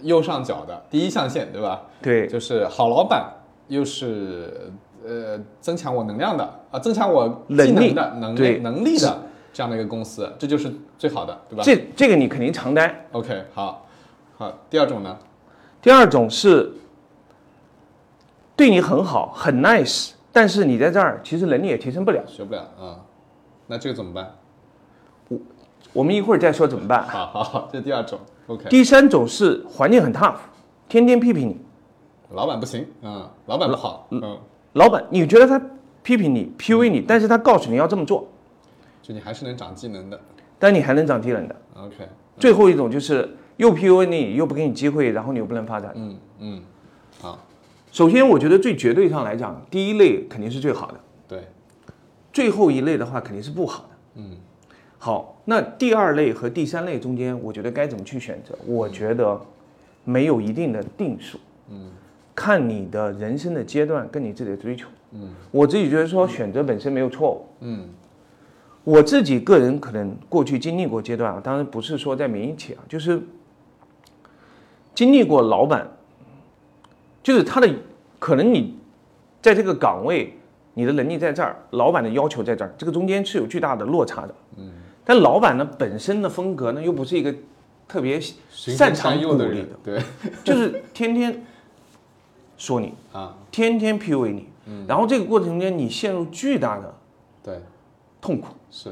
[0.00, 1.82] 右上角的第一象限，对吧？
[2.00, 3.32] 对，就是好老板，
[3.68, 4.72] 又是
[5.04, 13.06] 呃增强我能量的啊，增强我技能力能的能力能力的这样的一个公司，这就是最好的，对吧这这个你肯定常待。
[13.12, 13.86] ？OK，好，
[14.36, 15.16] 好，第二种呢？
[15.80, 16.72] 第二种是
[18.56, 22.22] 对你很好，很 nice，但是你在这儿其实能力也提升不了。
[22.26, 22.98] 学不了啊、
[23.72, 24.34] 那这个怎么办？
[25.28, 25.38] 我
[25.94, 27.08] 我们一会儿再说怎么办。
[27.08, 28.18] 好好好，这第二种。
[28.48, 30.36] OK，第三种是环境很 tough，
[30.90, 31.56] 天天批评你。
[32.32, 34.36] 老板不行，嗯，老板不好，嗯，
[34.74, 35.58] 老板，你觉得他
[36.02, 38.28] 批评你、PUA 你，但是他告诉你要这么做，
[39.00, 40.20] 就你还是能长技能的。
[40.58, 41.56] 但你还能长技能的。
[41.74, 42.06] OK，
[42.38, 45.92] 最后一种就是又 PUA 你，又不给你机会，然后你又不能发展。
[45.94, 46.62] 嗯嗯，
[47.22, 47.38] 好，
[47.90, 51.00] 首先，我觉得最绝对上来讲，第一类肯定是最好的，对，
[52.32, 53.88] 最后一类的话肯定是不好的。
[54.16, 54.36] 嗯
[54.98, 58.56] 好，那第二类和第三类中间，我觉得该怎么去选择？
[58.66, 59.40] 我觉得
[60.04, 61.38] 没有一定的定数，
[61.70, 61.90] 嗯
[62.34, 64.88] 看你的人生的阶段跟你自己的追求。
[65.12, 67.46] 嗯我自己觉得说选择本身没有错误。
[67.60, 67.88] 嗯
[68.84, 73.20] 我自己个人可能过去经历过阶段啊，当然不是说在民营企业啊，就是
[74.94, 75.88] 经历过老板，
[77.22, 77.68] 就是他的
[78.18, 78.76] 可能你
[79.40, 80.34] 在这个岗位，
[80.74, 84.34] 你的能力在这儿，老板的要求在这儿，这个中间是有巨大的落差的。
[84.56, 84.70] 嗯，
[85.04, 87.34] 但老板呢本身的风格呢又不是一个
[87.86, 88.20] 特别
[88.50, 90.02] 擅长鼓励的，，人对。
[90.44, 91.44] 就是天天
[92.56, 94.46] 说你，啊，天天 PUA 你，
[94.86, 96.94] 然后这个过程中间你陷入巨大的
[97.42, 97.58] 对。
[98.20, 98.48] 痛苦。
[98.70, 98.88] 是，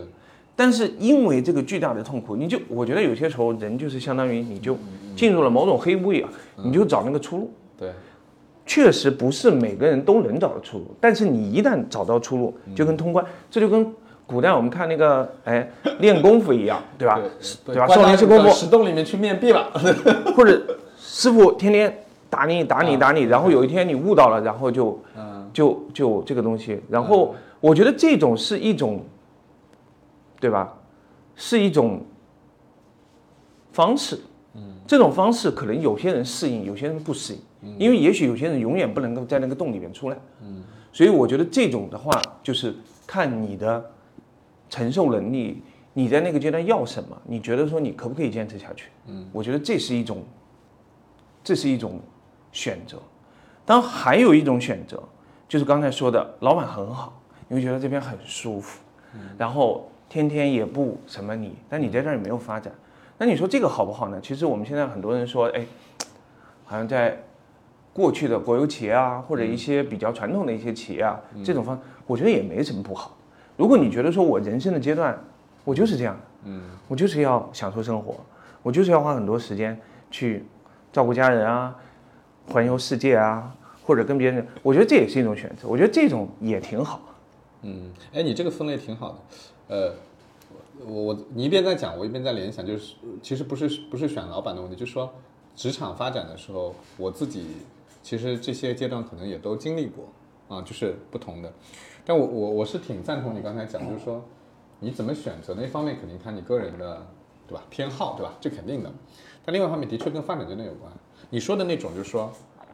[0.57, 4.77] 但是因为这个巨大的痛苦，你就我觉得有些时候人就是相当于你就
[5.17, 7.53] 进入了某种黑屋一样，你就找那个出路。
[7.79, 7.93] 对，
[8.71, 13.93] 确实不是每个人都能找到出路，但是你一旦找到出路，就跟通关，这就跟
[14.29, 15.69] 古代我们看那个哎
[15.99, 17.19] 练功夫一样，对吧？
[17.65, 17.89] 对对吧？
[17.89, 19.73] 少林寺功夫，石洞里面去面壁了，
[20.37, 29.03] 或者师傅天天打你打你打你，然后有一天你悟到了，然后就嗯就就这个东西，然后我觉得这种是一种，
[30.39, 30.73] 对吧？
[31.35, 32.01] 是一种
[33.73, 34.17] 方式，
[34.55, 37.41] 嗯，这种方式可能有些人适应，有些人不适应，
[37.79, 42.75] 因为也许有些人永远不能够在那个洞里面出来，嗯，所以我觉得这种的话，就是
[43.07, 43.85] 看你的
[44.69, 50.23] 承受能力，你在那个阶段要什么，你觉得说你可不可以坚持下去，嗯，我觉得这是一种，
[51.45, 52.01] 这是一种
[52.53, 52.97] 选择。
[53.67, 55.03] 当然还有一种选择，
[55.49, 58.81] 就是刚才说的，老板很好，你会觉得这边很舒服，
[59.37, 62.73] 然后天天也不什么你，但你在这儿也没有发展。
[63.19, 64.19] 那你说这个好不好呢？
[64.23, 65.67] 其实我们现在很多人说，哎，
[66.65, 67.23] 好像在
[67.93, 73.17] 过去的国有企业啊，或者一些比较传统的一些企业啊，这种方，我觉得也没什么不好。
[73.57, 75.19] 如果你觉得说我人生的阶段，
[75.65, 78.17] 我就是这样的，嗯，我就是要享受生活，
[78.63, 79.79] 我就是要花很多时间
[80.11, 80.45] 去
[80.93, 81.77] 照顾家人啊，
[82.49, 87.01] 环游世界啊，或者跟别人，我觉得这也是一种选择，我觉得这种也挺好。
[87.63, 89.19] 嗯，哎，你这个分类挺好的，
[89.77, 89.95] 呃，
[90.87, 95.13] 我我你一边在讲，我一边在联想，就是其实不是不是选老板的问题，就是说
[95.55, 97.45] 职场发展的时候，我自己
[98.03, 100.09] 其实这些阶段可能也都经历过
[100.49, 101.53] 啊，就是不同的。
[102.05, 104.25] 但我我我是挺赞同你刚才讲，就是说
[104.79, 107.07] 你怎么选择那方面肯定看你个人的
[107.47, 108.91] 对吧偏好对吧，这肯定的。
[109.45, 110.91] 但另外一方面的确跟发展阶段有关。
[111.29, 112.33] 你说的那种就是说，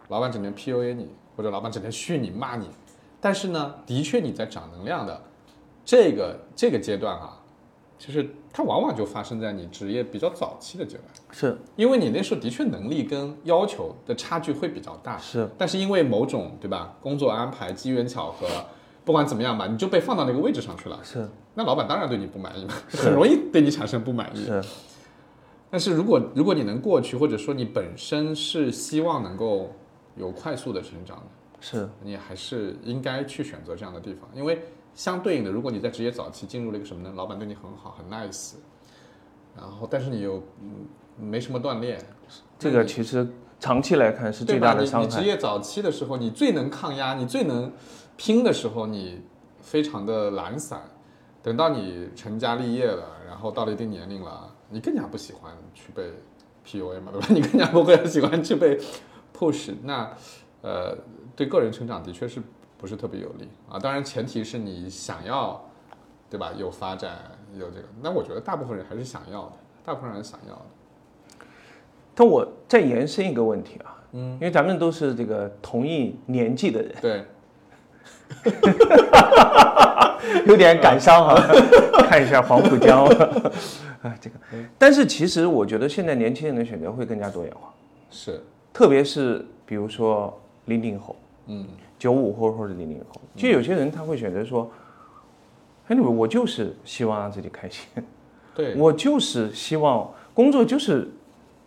[0.08, 2.68] 老板整天 PUA 你，或者老板整天训你骂你，
[3.20, 5.20] 但是呢，的确你在涨能量的
[5.84, 7.42] 这个这个阶段啊，
[7.98, 11.06] 就是它往往就发生在你职业比较早期的阶段。
[11.30, 11.56] 是。
[11.76, 18.46] 因为你那时候的确能力跟要求的差距会比较大，是，但是因为某种对吧，工作安排、机缘巧合，
[19.04, 21.00] 不管怎么样吧，你就被放到那个位置上去了。
[21.02, 21.28] 是。
[21.54, 24.44] 那老板当然对你不满意嘛， 很容易对你产生不满意。
[24.44, 24.62] 是。
[25.70, 29.72] 但是如果如果你能过去，或者说你本身是希望能够
[30.16, 31.24] 有快速的成长的，
[31.60, 31.88] 是。
[32.02, 34.62] 你还是应该去选择这样的地方，因为
[34.96, 37.12] 相对应的，如果你在职业早期进入了一个什么呢？
[37.14, 38.54] 老板对你很好，很 nice，
[39.54, 40.86] 然后但是你又嗯
[41.16, 42.00] 没什么锻炼，
[42.58, 43.28] 这个其实
[43.60, 44.58] 长期来看是最？
[44.58, 45.06] 大的伤害。
[45.06, 47.70] 你你职业早期的时候，你最能抗压，你最能
[48.16, 49.20] 拼的时候，你
[49.60, 50.80] 非常的懒散。
[51.42, 56.10] 等到你成家立业了，然后到了一定年龄了，你更加不喜欢去被
[56.66, 57.26] PUA 嘛，对吧？
[57.30, 58.80] 你更加不会喜欢去被
[59.32, 59.72] push。
[59.84, 60.10] 那
[60.62, 60.96] 呃，
[61.36, 62.42] 对个人成长的确是
[62.78, 63.78] 不是特别有利啊？
[63.78, 65.60] 当然，前提是你想要，
[66.30, 66.52] 对吧？
[66.56, 67.16] 有发展，
[67.58, 67.88] 有这个。
[68.02, 69.52] 那我觉得大部分人还是想要的，
[69.84, 70.62] 大部分人想要的。
[72.14, 77.24] 但我再延伸一个问题啊，嗯，因为咱们都是这个同一年纪的人，对，
[80.46, 81.36] 有点感伤啊。
[82.08, 84.36] 看一下黄浦江，啊， 这个。
[84.78, 87.74] 但是其实我觉得现在年轻人的选择会更加多元化，
[88.10, 88.40] 是，
[88.72, 90.32] 特别是比如说
[90.66, 91.16] 零零后、
[91.46, 91.66] 嗯，
[91.98, 94.70] 九五后或者零零后，就有些人他会选择说
[95.88, 97.86] ，anyway，我就是希望让自己开心，
[98.54, 101.08] 对，我就是希望工作就是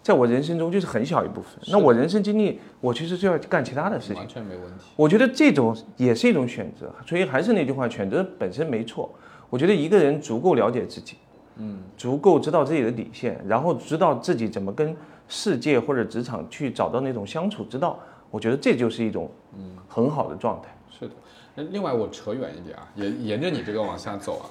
[0.01, 1.51] 在我人生中就是很小一部分。
[1.71, 4.27] 那我人生经历，我其实就要干其他的事情完。
[4.27, 4.85] 全没问题。
[4.95, 9.09] 我觉得这种也是一种选择，所以还是那句话，选择本身没错。
[9.49, 11.17] 我觉得一个人足够了解自己，
[11.57, 14.95] 嗯，足够知道自己的底线，然后知道自己怎么跟
[15.27, 17.99] 世界或者职场去找到那种相处之道，
[18.31, 20.69] 我觉得这就是一种嗯很好的状态。
[20.91, 21.13] 是的，
[21.55, 24.45] 那另外我扯远一点啊，也沿着你这个往下走啊，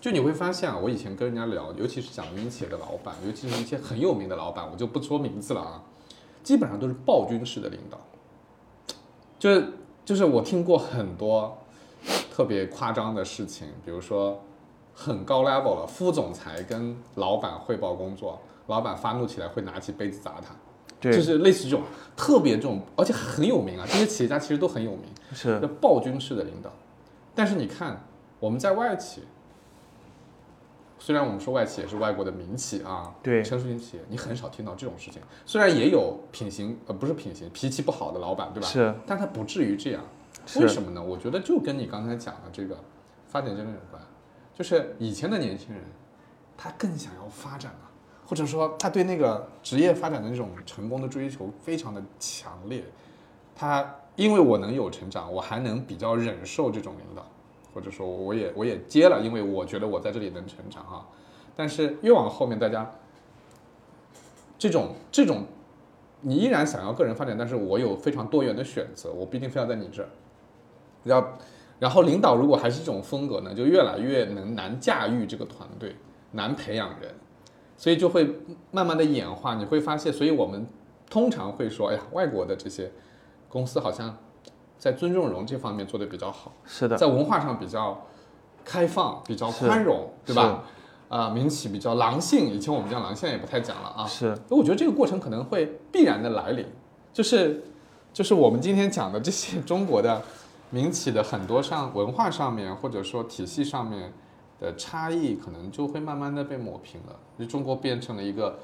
[0.00, 5.82] 就你会发现啊，我以前跟人家聊，尤其是讲民营企业的老板，尤其是一些很有名的老板，我就不说名字了啊，
[6.42, 7.98] 基本上都是暴君式的领导，
[9.38, 9.72] 就是
[10.04, 11.58] 就是我听过很多
[12.32, 14.40] 特别夸张的事情，比如说
[14.94, 20.54] 很高 level 了，副总裁跟老板汇报工作，老板发怒起来会拿起杯子砸他。
[21.00, 21.82] 对，就是类似这种
[22.16, 26.70] 特别这种，而且很有名啊，这些企业家其实都很有名，是叫暴君式的领导。
[27.34, 28.04] 但是你看
[28.38, 29.22] 我们在外企，
[30.98, 35.22] 虽然我们说外企也是外国的民企啊，对成熟型企业，你很少听到这种事情。
[35.46, 38.68] 虽然也有品行呃不是品行，脾气不好的老板，对吧？
[38.68, 40.02] 是，但他不至于这样。
[40.56, 41.02] 为什么呢？
[41.02, 42.76] 我觉得就跟你刚才讲的这个
[43.28, 44.02] 发展阶段有关，
[44.54, 45.84] 就是以前的年轻人，
[46.56, 47.89] 他更想要发展啊，
[48.30, 52.84] 或者说他对那个职业发展的那种成功的追求非常的强烈。
[53.56, 57.26] 他因为我能有成长，我还能比较忍受这种领导，
[57.74, 61.04] 或者说我也我也接了，因为我觉得我在这里能成长啊。
[61.56, 62.88] 但是越往后面，大家
[64.56, 65.42] 这种这种，
[66.20, 70.08] 你依然想要个人发展，但是我有非常多元的选择，我不一定非要在你这儿。
[71.02, 71.28] 然后，
[71.80, 75.96] 然后领导如果还是这种风格呢，就越来越能难驾驭这个团队，
[76.30, 77.12] 难培养人，
[77.80, 78.30] 所以就会
[78.70, 79.54] 慢慢的演化。
[79.54, 80.66] 你会发现，所以我们
[81.08, 82.92] 通常会说，哎呀，外国的这些
[83.48, 84.14] 公司好像
[84.78, 88.06] 在尊重人这方面做得比较好，是的，在文化上比较
[88.66, 90.62] 开放，比较宽容，对吧？
[91.08, 94.06] 啊、民企比较狼性，以前我们讲狼，现在也不太讲了啊。
[94.06, 96.66] 是我觉得这个过程可能会必然的来临，
[97.14, 97.64] 就是
[98.12, 100.22] 就是我们今天讲的这些中国的
[100.68, 104.12] 民企的很多上文化上面或者说体系上面
[104.60, 107.18] 的差异，可能就会慢慢的被抹平了。
[107.38, 108.58] 就中国变成了一个，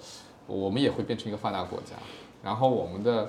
[0.46, 1.96] 我们也会变成一个发达国家，
[2.42, 3.28] 然后我们的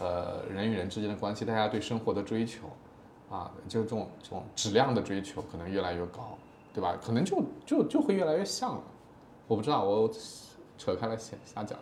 [0.00, 2.66] 呃人与人之间的关系，大家对生活的追求
[3.30, 6.38] 啊，就这种这种质量的追求可能越来越高，
[6.72, 6.96] 对吧？
[7.04, 8.82] 可能就就就会越来越像了。
[9.46, 10.10] 我不知道，我
[10.76, 11.78] 扯开了瞎瞎讲。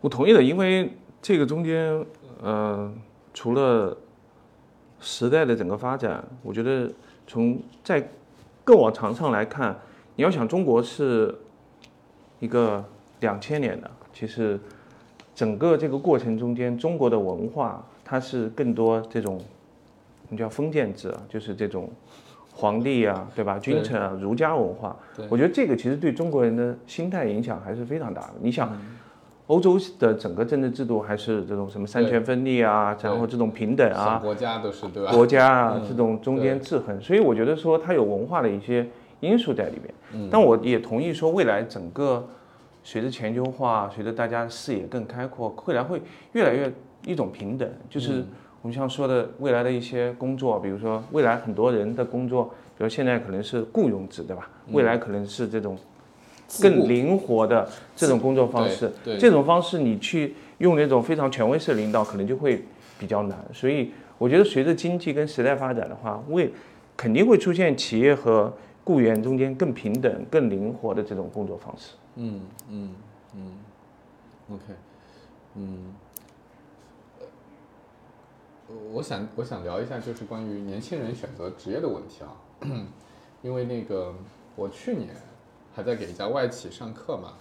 [0.00, 2.04] 我同意的，因为这个中间，
[2.42, 2.92] 呃，
[3.32, 3.96] 除了
[5.00, 6.92] 时代的整个发展，我觉得
[7.26, 8.08] 从在
[8.68, 9.74] 更往长上来看，
[10.14, 11.34] 你要想中国是
[12.38, 12.84] 一个
[13.20, 14.60] 两千年的，其实
[15.34, 19.40] 整个这个过程中间，中国的文化它是更多这种
[20.24, 21.88] 我们叫封建制啊，就是这种
[22.52, 23.58] 皇帝啊，对吧？
[23.58, 24.94] 君臣啊，儒家文化，
[25.30, 28.34] 我觉得这个其实对中国人的心态影响还是非常大的。
[28.42, 28.70] 你想。
[29.48, 35.10] 欧洲的整个政治制度还是这种什么三权分立啊，然后这种平等啊，国家都是对吧？
[35.10, 38.86] 国家啊嗯这种中间制衡，所以我觉得说它有文化的一些
[39.20, 39.94] 因素在里面。
[40.12, 42.26] 嗯但我也同意说，未来整个
[42.82, 46.00] 随着全球化，随着大家视野更开阔，未来会
[46.32, 46.70] 越来越
[47.06, 48.22] 一种平等，就是
[48.60, 52.44] 我们像说的未来的一些工作，比如说未来很多人的工作，
[52.76, 54.50] 比如现在可能是雇佣制，对吧？
[54.72, 55.74] 未来可能是这种
[56.60, 58.92] 更灵活的这种工作方式。
[59.04, 62.64] 对对这种方式你去用那种非常权威式的领导，可能就会
[62.98, 63.38] 比较难。
[63.52, 66.52] 所以我觉得随着经济跟时代发展的话，为
[66.96, 68.52] 肯定会出现企业和
[68.84, 71.94] 雇员中间更平等、更灵活的这种工作方式。
[72.16, 72.94] 嗯嗯
[73.36, 73.52] 嗯
[74.50, 74.62] ，OK，
[75.54, 75.94] 嗯，
[77.20, 82.34] 呃我想我想聊一下，就是关于年轻人选择职业的问题啊，
[83.42, 84.12] 因为那个
[84.56, 85.10] 我去年
[85.78, 87.34] 还在给一家外企上课嘛，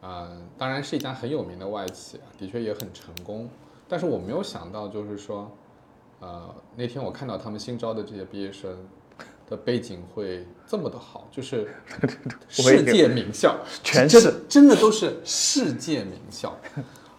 [0.00, 3.50] 啊、当然是一家很有名的外企啊，的确也很成功，
[3.88, 5.50] 但是我没有想到，就是说，
[6.20, 8.78] 呃，那天我看到他们新招的这些毕业生
[9.50, 11.68] 的背景会这么的好，就是
[12.48, 16.56] 世界名校， 全真是真的都是世界名校，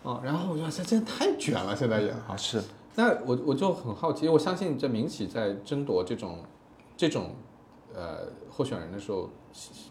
[0.05, 2.63] 啊，然后我觉得这真的太卷了，现在也啊，是。
[2.95, 6.45] 那我我就很好奇，我相信这民企在争夺这种
[6.95, 7.35] 这种
[7.95, 9.29] 呃候选人的时候，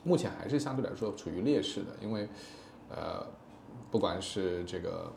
[0.02, 2.28] 目前还是相对来说处于劣势的，因为
[2.90, 3.26] 呃
[3.90, 5.11] 不管是这个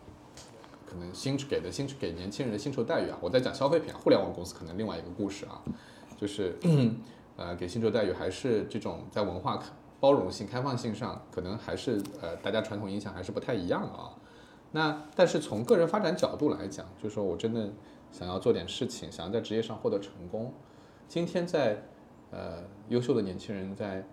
[0.85, 5.61] 可能薪给的薪给年轻人的薪酬待遇啊，我在讲消费品啊，互联网公司可能另外一个故事啊，
[6.15, 6.55] 就是
[7.35, 9.61] 呃给薪酬待遇还是这种在文化
[9.99, 14.15] 包容性、开放性上，可能还是呃大家传统印象还是不太一样的啊。
[14.71, 17.69] 那但是从个人发展角度来讲，就是说我真的
[18.11, 20.53] 想要做点事情，想要在职业上获得成功。
[21.07, 21.83] 今天在
[22.31, 24.03] 呃优秀的年轻人在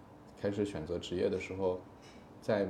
[0.41, 1.81] 开始选择职业的时候，
[2.41, 2.69] 在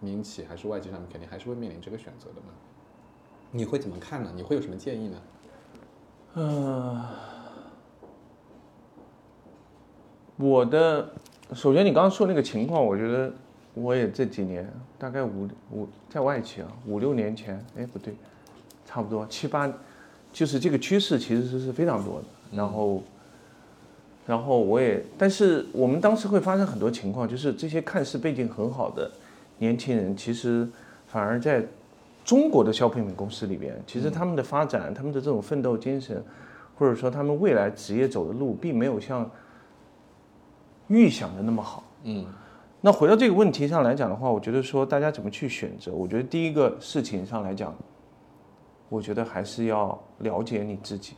[0.00, 2.48] 民企还是外企上面，肯定还是会面临这个选择的嘛。
[3.50, 4.32] 你会怎么看呢？
[4.34, 5.22] 你会有什么建议呢？
[6.34, 7.04] 嗯
[10.36, 11.08] 我的，
[11.52, 13.32] 首先你刚刚说那个情况，我觉得
[13.72, 14.68] 我也这几年
[14.98, 18.16] 大概五五在外企啊，五六年前，哎不对，
[18.84, 19.72] 差不多七八，
[20.32, 22.26] 就是这个趋势其实是非常多的。
[22.50, 23.00] 然后，
[24.26, 29.10] 然后我也，但是我们当时会发生很多情况，就是这些看似背景很好的
[29.58, 30.66] 年轻人，其实
[31.06, 31.62] 反而在
[32.24, 36.24] 中国的消费品公司里边，其实他们的发展，他们的这种奋斗精神，
[36.78, 39.30] 或者说他们未来职业走的路，并没有像
[40.88, 41.84] 预想的那么好。
[42.04, 42.24] 嗯
[42.80, 47.74] 那回到这个问题上来讲的话，我觉得说大家怎么去选择，我觉得第一个事情上来讲，
[48.88, 51.14] 我觉得还是要了解你自己。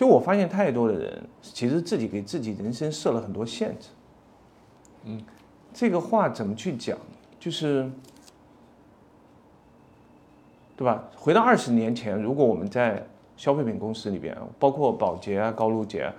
[0.00, 3.88] 就我发现太多的人，其实自己给自己人生设了很多限制。
[5.04, 5.22] 嗯，
[5.74, 6.96] 这个话怎么去讲？
[7.38, 7.86] 就是，
[10.74, 11.04] 对吧？
[11.14, 16.14] 回到二十年前，如果我们在消费品公司里边，包括宝洁啊、高露洁啊，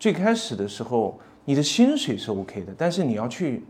[0.00, 3.62] 最开始的时候，你的薪水是 OK 的，但是你要去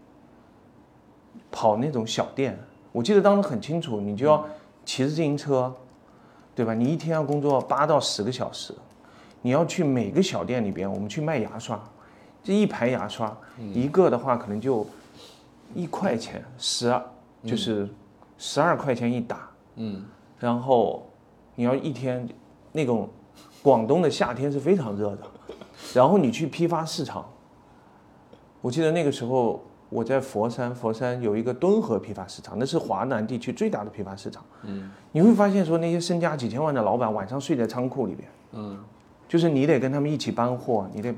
[1.51, 2.59] 跑那种小店，
[2.93, 4.43] 我记得当时很清楚，你就要
[4.87, 5.77] 骑着自行车，
[6.55, 6.73] 对吧？
[6.73, 8.75] 你一天要工作八到十个小时，
[9.43, 11.83] 你要去每个小店里边，我们去卖牙刷，
[12.43, 14.87] 这一排牙刷，一个的话可能就
[15.75, 17.05] 一块钱，十二
[17.45, 17.89] 就是
[18.39, 20.05] 十二块钱一打，嗯。
[20.39, 21.09] 然后
[21.55, 22.29] 你要一天，
[22.73, 23.09] 那种
[23.63, 25.23] 广东的夏天是非常热的，
[25.95, 27.29] 然后你去批发市场，
[28.61, 34.45] 我记得那个时候我在佛山，佛山有一个敦和批发市场，那是华南地区最大的批发市场。
[34.63, 34.91] 嗯。
[35.11, 38.79] 你会发现说那些身家几千万的老板晚上睡在仓库里边，嗯
[39.33, 41.15] 就是你得跟他们一起搬货，你得，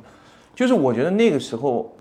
[0.54, 1.92] 就是我觉得那个时候，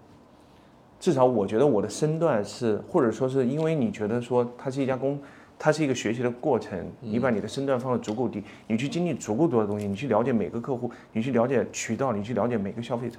[0.99, 5.19] 至少我觉得我的身段是，或者说是因为你觉得说它是一家公，
[5.57, 13.17] 它是一个学习的过程，你把你的身段放得足够低，你去经历足够多的东西，你去了解每个客户，你去了解渠道，你去了解每个消费者。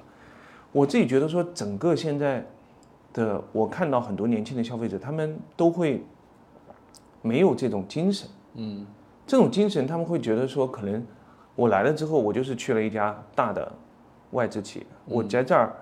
[0.70, 2.46] 我自己觉得说，整个现在
[3.12, 6.00] 的我看到很多年轻的消费者，他们都会
[7.22, 8.28] 没有这种精神。
[8.54, 8.86] 嗯
[9.26, 11.04] 这种精神，他们会觉得说，可能
[11.56, 13.70] 我来了之后，我就是去了一家大的
[14.32, 15.72] 外资企业，我在这儿，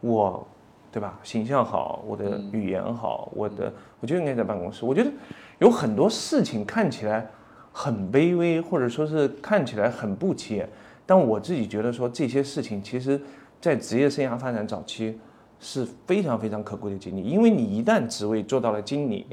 [0.00, 0.46] 我，
[0.92, 1.18] 对吧？
[1.22, 4.84] 形象好，我的语言好，我的我就应该在办公室。
[4.84, 5.10] 我觉得
[5.58, 7.26] 有很多事情看起来
[7.72, 10.68] 很卑微，或者说是看起来很不起眼，
[11.06, 13.20] 但我自己觉得说这些事情，其实
[13.60, 15.18] 在职业生涯发展早期。
[15.60, 19.26] 是非常非常可贵的经历，因为你一旦职位做到了经理、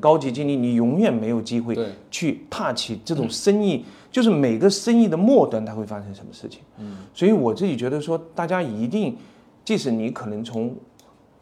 [0.00, 1.90] 高级经理，你永远没有机会对。
[2.10, 6.60] 去踏起这种生意，就是每个生意的末端它会发生什么事情。
[6.78, 9.16] 嗯，所以我自己觉得说，大家一定，
[9.64, 10.74] 即使你可能从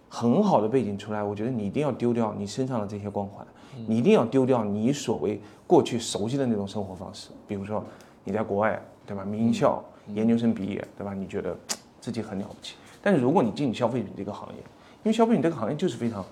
[0.08, 3.44] 很好的背景出来，我觉得你一定要丢掉你身上的这些光环，
[3.86, 7.84] 你一定要丢掉你所谓过去熟悉的那种生活方式，比如说
[8.22, 9.24] 你在国外，对吧？
[9.24, 9.84] 名校
[10.14, 11.12] 研究生毕业，对吧？
[11.12, 11.56] 你觉得
[12.00, 12.74] 自己很了不起，
[13.06, 16.24] 但是如果你进消费品这个行业，因为消费品这个行业就是非常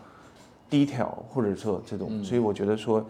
[0.68, 3.07] detail，或者说这种，所以我觉得说，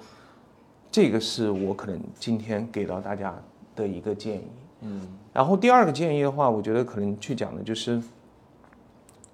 [0.91, 3.35] 这个是我可能今天给到大家
[3.75, 4.45] 的一个建议。
[4.83, 5.01] 嗯，
[5.33, 7.99] 然后第二个建议的话，我觉得可能去讲的就是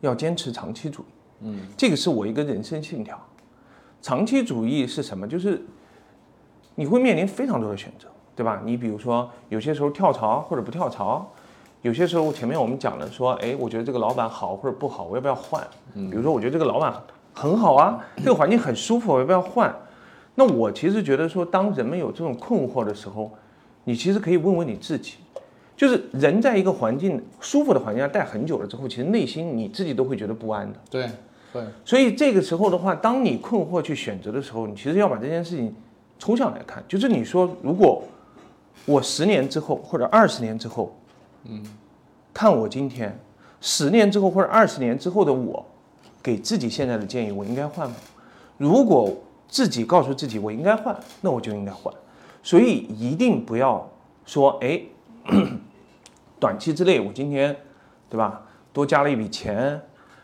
[0.01, 1.07] 要坚持长期主义。
[1.41, 3.20] 嗯，这个是我一个人生信条。
[4.01, 5.26] 长期主义是什么？
[5.26, 5.61] 就是
[6.76, 8.07] 你会面临非常多的选择，
[8.37, 8.62] 对吧？
[8.64, 11.28] 你比如说，有些时候跳槽或者不跳槽，
[11.83, 15.66] 有些时候前面我们讲了说，哎，我觉得这个老板好或者不好，我要不要换？
[15.95, 16.93] 比如说，我觉得这个老板
[17.33, 19.74] 很好啊，这个环境很舒服，我要不要换？
[20.35, 23.31] 那我其实觉得说，当人们有这种困惑的时候，
[23.85, 25.14] 你其实可以问问你自己，
[25.74, 30.78] 就是人在一个环境舒服的环境下待很久了之后，其实内心你自己都会觉得不安的。
[30.91, 31.11] 对，
[31.53, 35.74] 对，所以这个时候的话，当你困惑去选择的时候，你其实要把这件事情
[36.18, 38.03] 抽象来看，就是你说，如果
[38.85, 40.95] 我十年之后或者二十年之后，
[41.45, 41.62] 嗯，
[42.32, 43.18] 看我今天
[43.61, 45.64] 十年之后或者二十年之后的我，
[46.22, 47.97] 给自己现在的建议，我应该换吗？
[48.59, 49.16] 如果
[49.49, 51.93] 自己告诉自己我应该换，那我就应该换。
[52.43, 53.91] 所以一定不要
[54.24, 54.80] 说，哎，
[56.38, 57.57] 短期之内我今天，
[58.09, 58.43] 对吧？
[58.72, 59.80] 多加了一笔钱，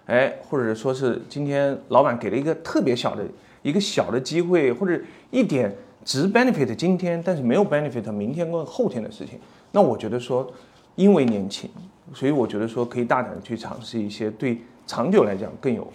[0.06, 3.24] 哎，或者说是今天老板给了一个特别小的
[3.62, 4.98] 一个小的机会，或者
[5.30, 9.40] 一点只 benefit 今天，但是没有 benefit 明天跟后天的事情，
[9.72, 10.48] 那我觉得说，
[10.96, 11.70] 因为年轻，
[12.12, 15.86] 所以我觉得说可以大胆的去尝试一些对长久来讲更有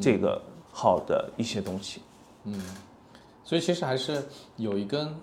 [0.00, 0.42] 这个
[0.72, 2.02] 好的一些东西。
[2.44, 2.60] 嗯
[3.44, 4.22] 所以其实还是
[4.56, 5.14] 有一根，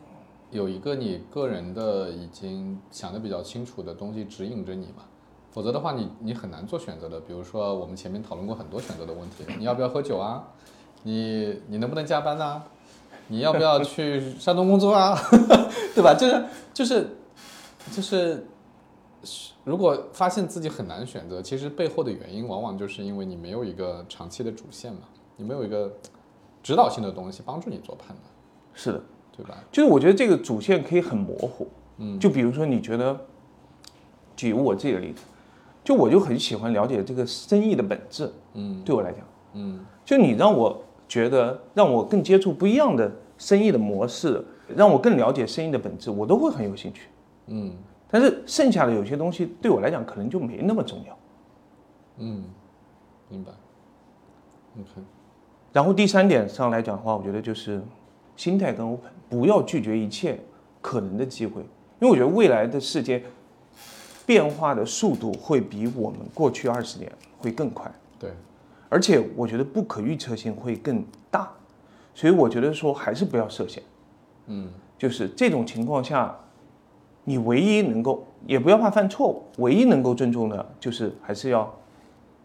[0.49, 5.03] 有一个你个人的已经想的比较清楚的东西指引着你嘛，
[5.51, 7.19] 否则的话你你很难做选择的。
[7.19, 10.43] 比如说我们前面讨论过很多选择的问题，你要不要喝酒啊？
[11.03, 12.63] 你你能不能加班呐、
[13.27, 15.15] 你要不要去山东工作啊？
[15.93, 16.15] 对吧？
[16.15, 17.07] 就是就是
[17.91, 18.47] 就是，
[19.63, 25.01] 如果发现自己很难选择，其实背后的原因往往就是因为你没有一个长期的主线嘛，
[25.37, 25.91] 你没有一个
[26.63, 28.19] 指导性的东西帮助你做判断，
[28.73, 29.01] 是的，
[29.35, 29.57] 对吧？
[29.71, 31.67] 就是我觉得这个主线可以很模糊。
[31.97, 33.17] 嗯，就比如说你觉得，
[34.35, 35.23] 举我自己的例子，
[35.83, 38.31] 就我就很喜欢了解这个生意的本质。
[38.53, 39.21] 嗯对我来讲，
[39.53, 44.43] 嗯就你让我觉得让我更接触不一样的生意的模式，
[44.75, 47.07] 让我更了解生意的本质，我都会很有兴趣。
[47.47, 47.73] 嗯
[48.15, 51.17] 但是剩下的有些东西对我来讲可能就没那么重要。
[52.19, 52.45] 嗯，
[53.27, 53.51] 明白。
[54.79, 54.89] OK，
[55.73, 57.83] 然后第三点上来讲的话，我觉得就是
[58.37, 60.39] 心态跟 open，不要拒绝一切
[60.81, 61.59] 可能的机会，
[61.99, 63.21] 因为我觉得未来的世界
[64.25, 68.31] 变化的速度会比我们过去二十年会更快，对，
[68.87, 71.51] 而且我觉得不可预测性会更大，
[72.13, 73.83] 所以我觉得说还是不要设限，
[74.45, 74.71] 嗯。
[74.97, 76.33] 就是这种情况下，
[77.25, 81.77] 你唯一能够也不要怕犯错误，唯一能够尊重的就是还是要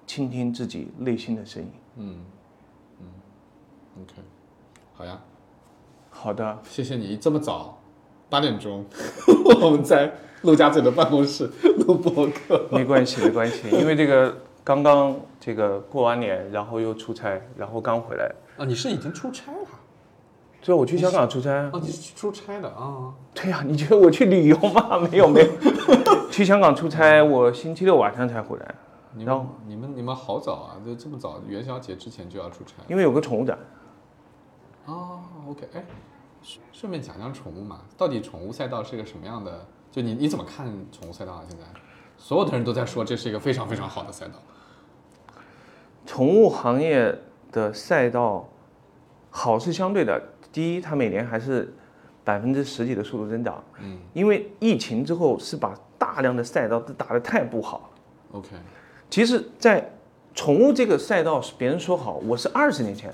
[0.07, 1.69] 倾听自己内心的声音。
[1.97, 2.17] 嗯
[3.01, 3.07] 嗯
[4.03, 4.15] ，OK，
[4.95, 5.21] 好呀，
[6.09, 6.59] 好的。
[6.65, 7.79] 谢谢你这么早，
[8.29, 8.85] 八点钟，
[9.63, 10.11] 我们在
[10.43, 11.51] 陆家嘴的办公室
[11.87, 12.67] 录播客。
[12.73, 19.53] 没关系，没关系，因为这个刚刚这个过完年，然后又出差，然后刚回来，啊，你是已经出差
[20.61, 20.65] 了？
[20.65, 21.71] 所以我去香港出差。
[21.73, 23.13] 哦，你是出差的啊？
[23.35, 24.99] 对呀、你觉得我去旅游吗？
[25.11, 25.49] 没有，没有，
[26.31, 28.75] 去香港出差，我星期六晚上才回来，
[29.15, 33.59] 你们你们你们好早啊，就这么早，元宵节之前就要出差因为有个宠物展。
[34.87, 35.85] 哦？OK，哎，
[36.43, 39.67] 顺顺便讲讲宠物嘛，到底宠物赛道是个什么样的？
[39.91, 41.43] 就你你怎么看宠物赛道啊？
[41.49, 41.65] 现在
[42.17, 44.35] 所有的人都在说这是一个非常非常好的赛道。
[46.07, 47.19] 宠物行业
[47.51, 48.49] 的赛道
[49.31, 50.23] 好是相对的，
[50.53, 51.73] 第一，它每年还是
[52.25, 58.39] 百分之十几的速度增长，嗯因为疫情之后是把大量的赛道都打得太不好了。
[58.39, 58.49] ，OK，
[59.09, 59.93] 其实，在
[60.35, 63.13] 宠物这个赛道，别人说好，我是二十年前，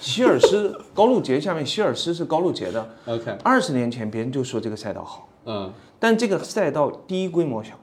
[0.00, 7.74] 希尔斯高露洁下面希尔斯是高露洁的， OK，二十年前别人就说这个赛道好，嗯但这个赛道第一规模小，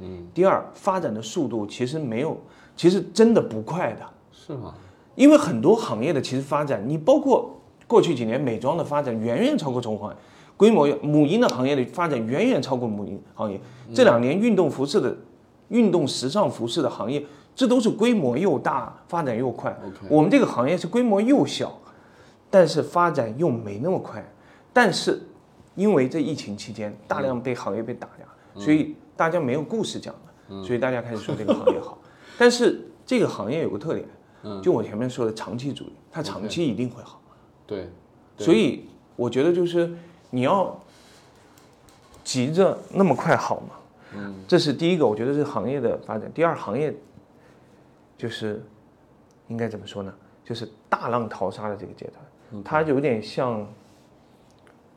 [0.00, 2.40] 嗯，第二发展的速度其实没有，
[2.74, 4.74] 其实真的不快的，是吗？
[5.14, 7.53] 因为很多行业的其实发展，你包括
[7.86, 10.16] 过去几年美妆的发展远远超过宠物行业，
[10.56, 13.60] 规模母婴的行业的发展远远超过母婴行业，
[13.94, 15.16] 这两年运动服饰的、
[15.68, 17.24] 运动时尚服饰的行业，
[17.54, 19.76] 这都是规模又大、发展又快。
[20.08, 21.78] 我们这个行业是规模又小，
[22.50, 24.24] 但是发展又没那么快，
[24.72, 25.20] 但是
[25.74, 31.98] 因为这疫情期间大量被行业被打压，所以大家没有故事讲了，所以大家开始说这个行业好。
[32.38, 34.08] 但是这个行业有个特点，
[34.62, 37.20] 就我前面说的长期主义，它长期一定会好。
[37.66, 37.88] 对，
[38.36, 38.86] 对所以
[39.16, 39.92] 我觉得就是
[40.30, 40.78] 你要
[42.22, 43.70] 急着那么快好吗？
[44.16, 46.30] 嗯，这是第一个，我觉得是行业的发展。
[46.32, 46.94] 第二，行业
[48.16, 48.62] 就是
[49.48, 50.14] 应该怎么说呢？
[50.44, 53.66] 就是大浪淘沙的这个阶段，它有点像。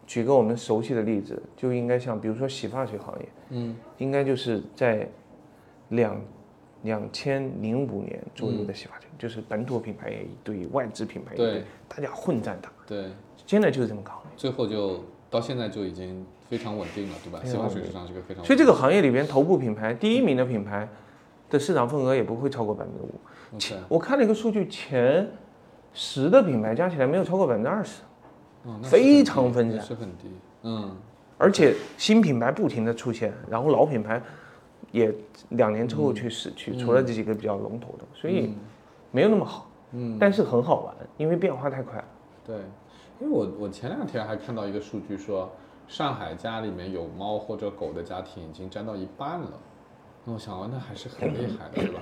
[0.05, 5.05] 举个我们熟悉的例子，就应该像比如说洗发水行业，嗯，应该就是在
[5.89, 6.17] 两
[6.87, 12.71] 两千零五年左右的洗发水，就是本土品牌也一堆，外资品牌也一堆对，大家混战打。
[12.87, 13.11] 对，
[13.45, 17.39] 现在就是这么个行业，最后就到现在就已经非常稳定了，对吧？
[17.43, 20.87] 洗发水市场是个非常，所以这个行业里边头部品牌第一名的品牌
[21.49, 23.13] 的市场份额也不会超过百分之五。
[23.55, 25.29] OK，我看了一个数据，前
[25.93, 28.01] 十的品牌加起来没有超过百分之二十，
[28.81, 29.81] 非常分散。
[29.81, 30.31] 是很低，
[30.63, 30.95] 嗯，
[31.37, 34.21] 而且新品牌不停的出现，然后老品牌
[34.91, 35.13] 也
[35.49, 38.53] 两年之后去死去，除了这几个比较龙头的，所以
[39.11, 39.69] 没有那么好。
[39.91, 42.05] 嗯，但是很好玩，因为变化太快了。
[42.45, 42.57] 对，
[43.19, 45.49] 因为我我前两天还看到一个数据说，
[45.87, 49.53] 上海家里面有猫或者狗的家庭已经占到一半了，
[50.25, 52.01] 那我想，哦那还是很厉害的，对吧？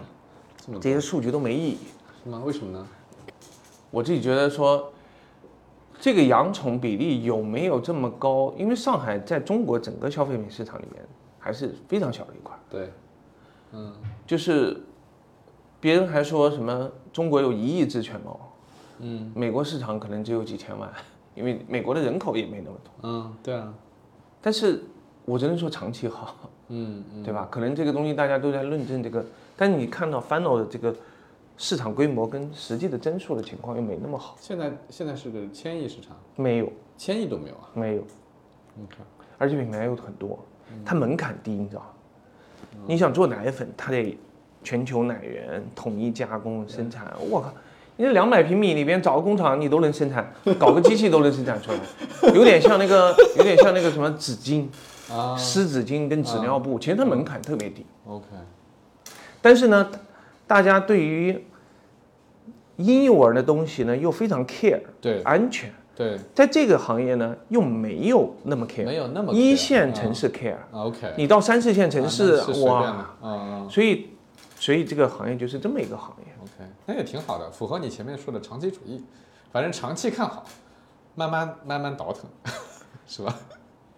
[0.58, 1.78] 这么这些数据都没意义。
[2.24, 2.42] 是吗？
[2.44, 2.88] 为什么呢？
[3.92, 4.92] 我自己觉得说，
[6.00, 8.52] 这个养宠比例有没有这么高？
[8.58, 11.04] 因为上海在中国整个消费品市场里面
[11.46, 12.89] 还是非常小的一块，对，
[13.72, 13.93] 嗯，
[14.26, 14.82] 就是
[15.80, 18.52] 别人还说什么中国有一亿只犬猫，
[18.98, 20.91] 嗯，美国市场可能只有几千万，
[21.36, 22.91] 因为美国的人口也没那么多。
[23.04, 23.72] 嗯，对啊，
[24.41, 24.84] 但是
[25.24, 26.36] 我只能说长期好，
[26.70, 27.48] 嗯嗯，对吧？
[27.52, 29.24] 可能这个东西大家都在论证这个，
[29.56, 30.96] 但是你看到 Final 的这个
[31.58, 38.02] 市场规模跟实际的增速的情况又没那么好，现在现在是个千亿市场，没有，千亿都没有啊没有。
[38.74, 39.06] 你看
[39.38, 40.39] 而且品牌又很多，
[40.86, 41.88] 它门槛低，你知道吗？
[42.88, 44.18] 你想做奶粉，它得
[44.63, 47.13] 全球奶源统一加工生产。
[47.30, 47.53] 我靠，
[47.97, 54.68] 你这两百平米里边找个工厂，你都能生产，搞个机器都能生产出来，有点像那个，有点像那个什么纸巾、
[55.11, 57.86] 啊湿纸巾跟纸尿布，其实它门槛特别低。
[58.05, 58.26] ，OK，
[59.41, 59.89] 但是呢，
[60.45, 61.43] 大家对于
[62.78, 65.74] 婴幼儿的东西呢又非常 care，对安全。
[65.96, 66.20] 对。
[66.34, 72.36] 在这个行业呢，又没有那么 care，没有那么一线城市 care，、啊，OK，你到三四线城市，
[72.66, 74.10] 哇，嗯嗯所以，
[74.58, 76.34] 所以这个行业就是这么一个行业。
[76.43, 79.04] ，OK，那也挺好的，符合你前面说的长期主义，
[79.52, 80.43] 反正长期看好，
[81.16, 82.30] 慢慢慢慢倒腾，
[83.08, 83.36] 是吧？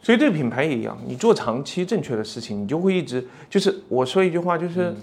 [0.02, 4.96] 所以对品牌也一样，你做长期正确的事情，你就会一直就是我说一句话，就是、嗯。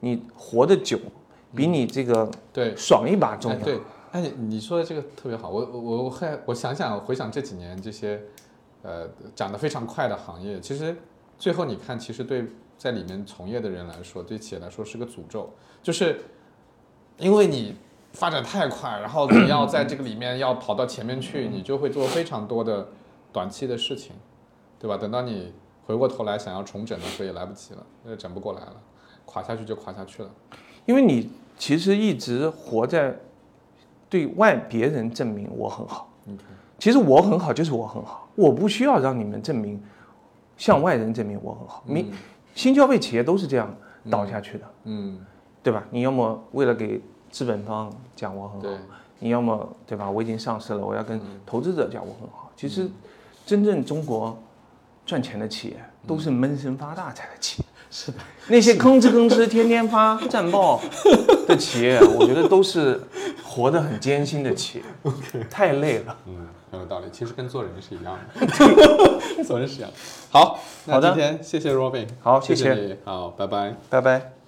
[0.00, 0.98] 你活得久，
[1.56, 3.58] 比你这个对，爽一把重要。
[4.14, 8.22] 哎，你你说的这个特别好，我我我还我想想回想这几年这些，
[8.82, 10.96] 呃，涨得非常快的行业，其实
[11.36, 12.46] 最后你看，其实对
[12.78, 15.50] 在里面从业的人来说，对企业来说是个诅咒，
[15.82, 16.20] 就是
[17.18, 17.74] 因为你
[18.12, 22.86] 发展太快，然后你要在这个里面要跑到前面去，你就会做非常多的
[23.32, 24.12] 短期的事情，
[24.78, 24.96] 对吧？
[24.96, 25.52] 等到你
[25.86, 28.80] 回过头来想要重整的时候也来不及了，那整不过来了，
[29.24, 30.30] 垮下去就垮下去了。
[30.86, 33.18] 因为你其实一直活在
[34.14, 36.08] 对外别人证明我很好。
[36.78, 39.82] 其实我很好就是我很好，我不需要让你们证明，
[40.56, 41.82] 向外人证明我很好。
[41.84, 42.12] 你
[42.54, 43.74] 新消费企业都是这样
[44.08, 45.18] 倒下去的，嗯，
[45.64, 45.84] 对吧？
[45.90, 48.68] 你要么为了给资本方讲我很好，
[49.18, 50.08] 你要么对吧？
[50.08, 52.52] 我已经上市了，我要跟投资者讲我很好。
[52.54, 52.88] 其实，
[53.44, 54.38] 真正中国
[55.04, 55.76] 赚钱的企业
[56.06, 57.63] 都是闷声发大财的企业。
[57.96, 58.18] 是的，
[58.48, 60.82] 那些吭哧吭哧天天发战报
[61.46, 63.00] 的企业，我觉得都是
[63.44, 66.16] 活得很艰辛的企业，太累了。
[66.26, 67.06] 嗯，很有道理。
[67.12, 69.96] 其实跟做人是一样的， 做人是一样的。
[70.28, 73.76] 好，那好的今天谢谢 Robin，好谢谢好，拜拜。
[73.88, 74.43] 拜拜。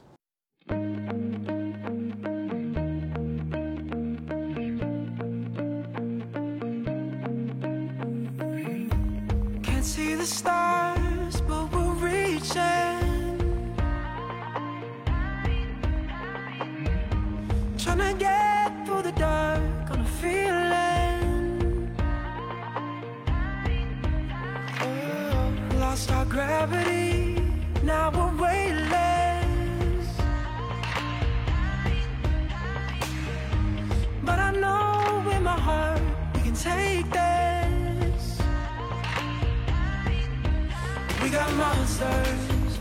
[41.86, 42.80] Monsters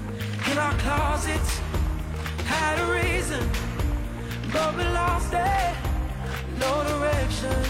[0.51, 1.61] in our closets.
[2.45, 3.49] Had a reason,
[4.51, 5.75] but we lost it.
[6.59, 7.63] No direction.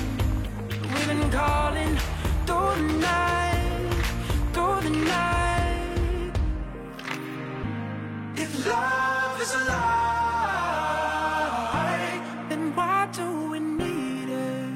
[0.70, 1.98] We've been calling
[2.45, 4.03] through the night,
[4.53, 6.32] through the night.
[8.38, 10.95] If love is a lie,
[12.49, 14.70] then why do we need it?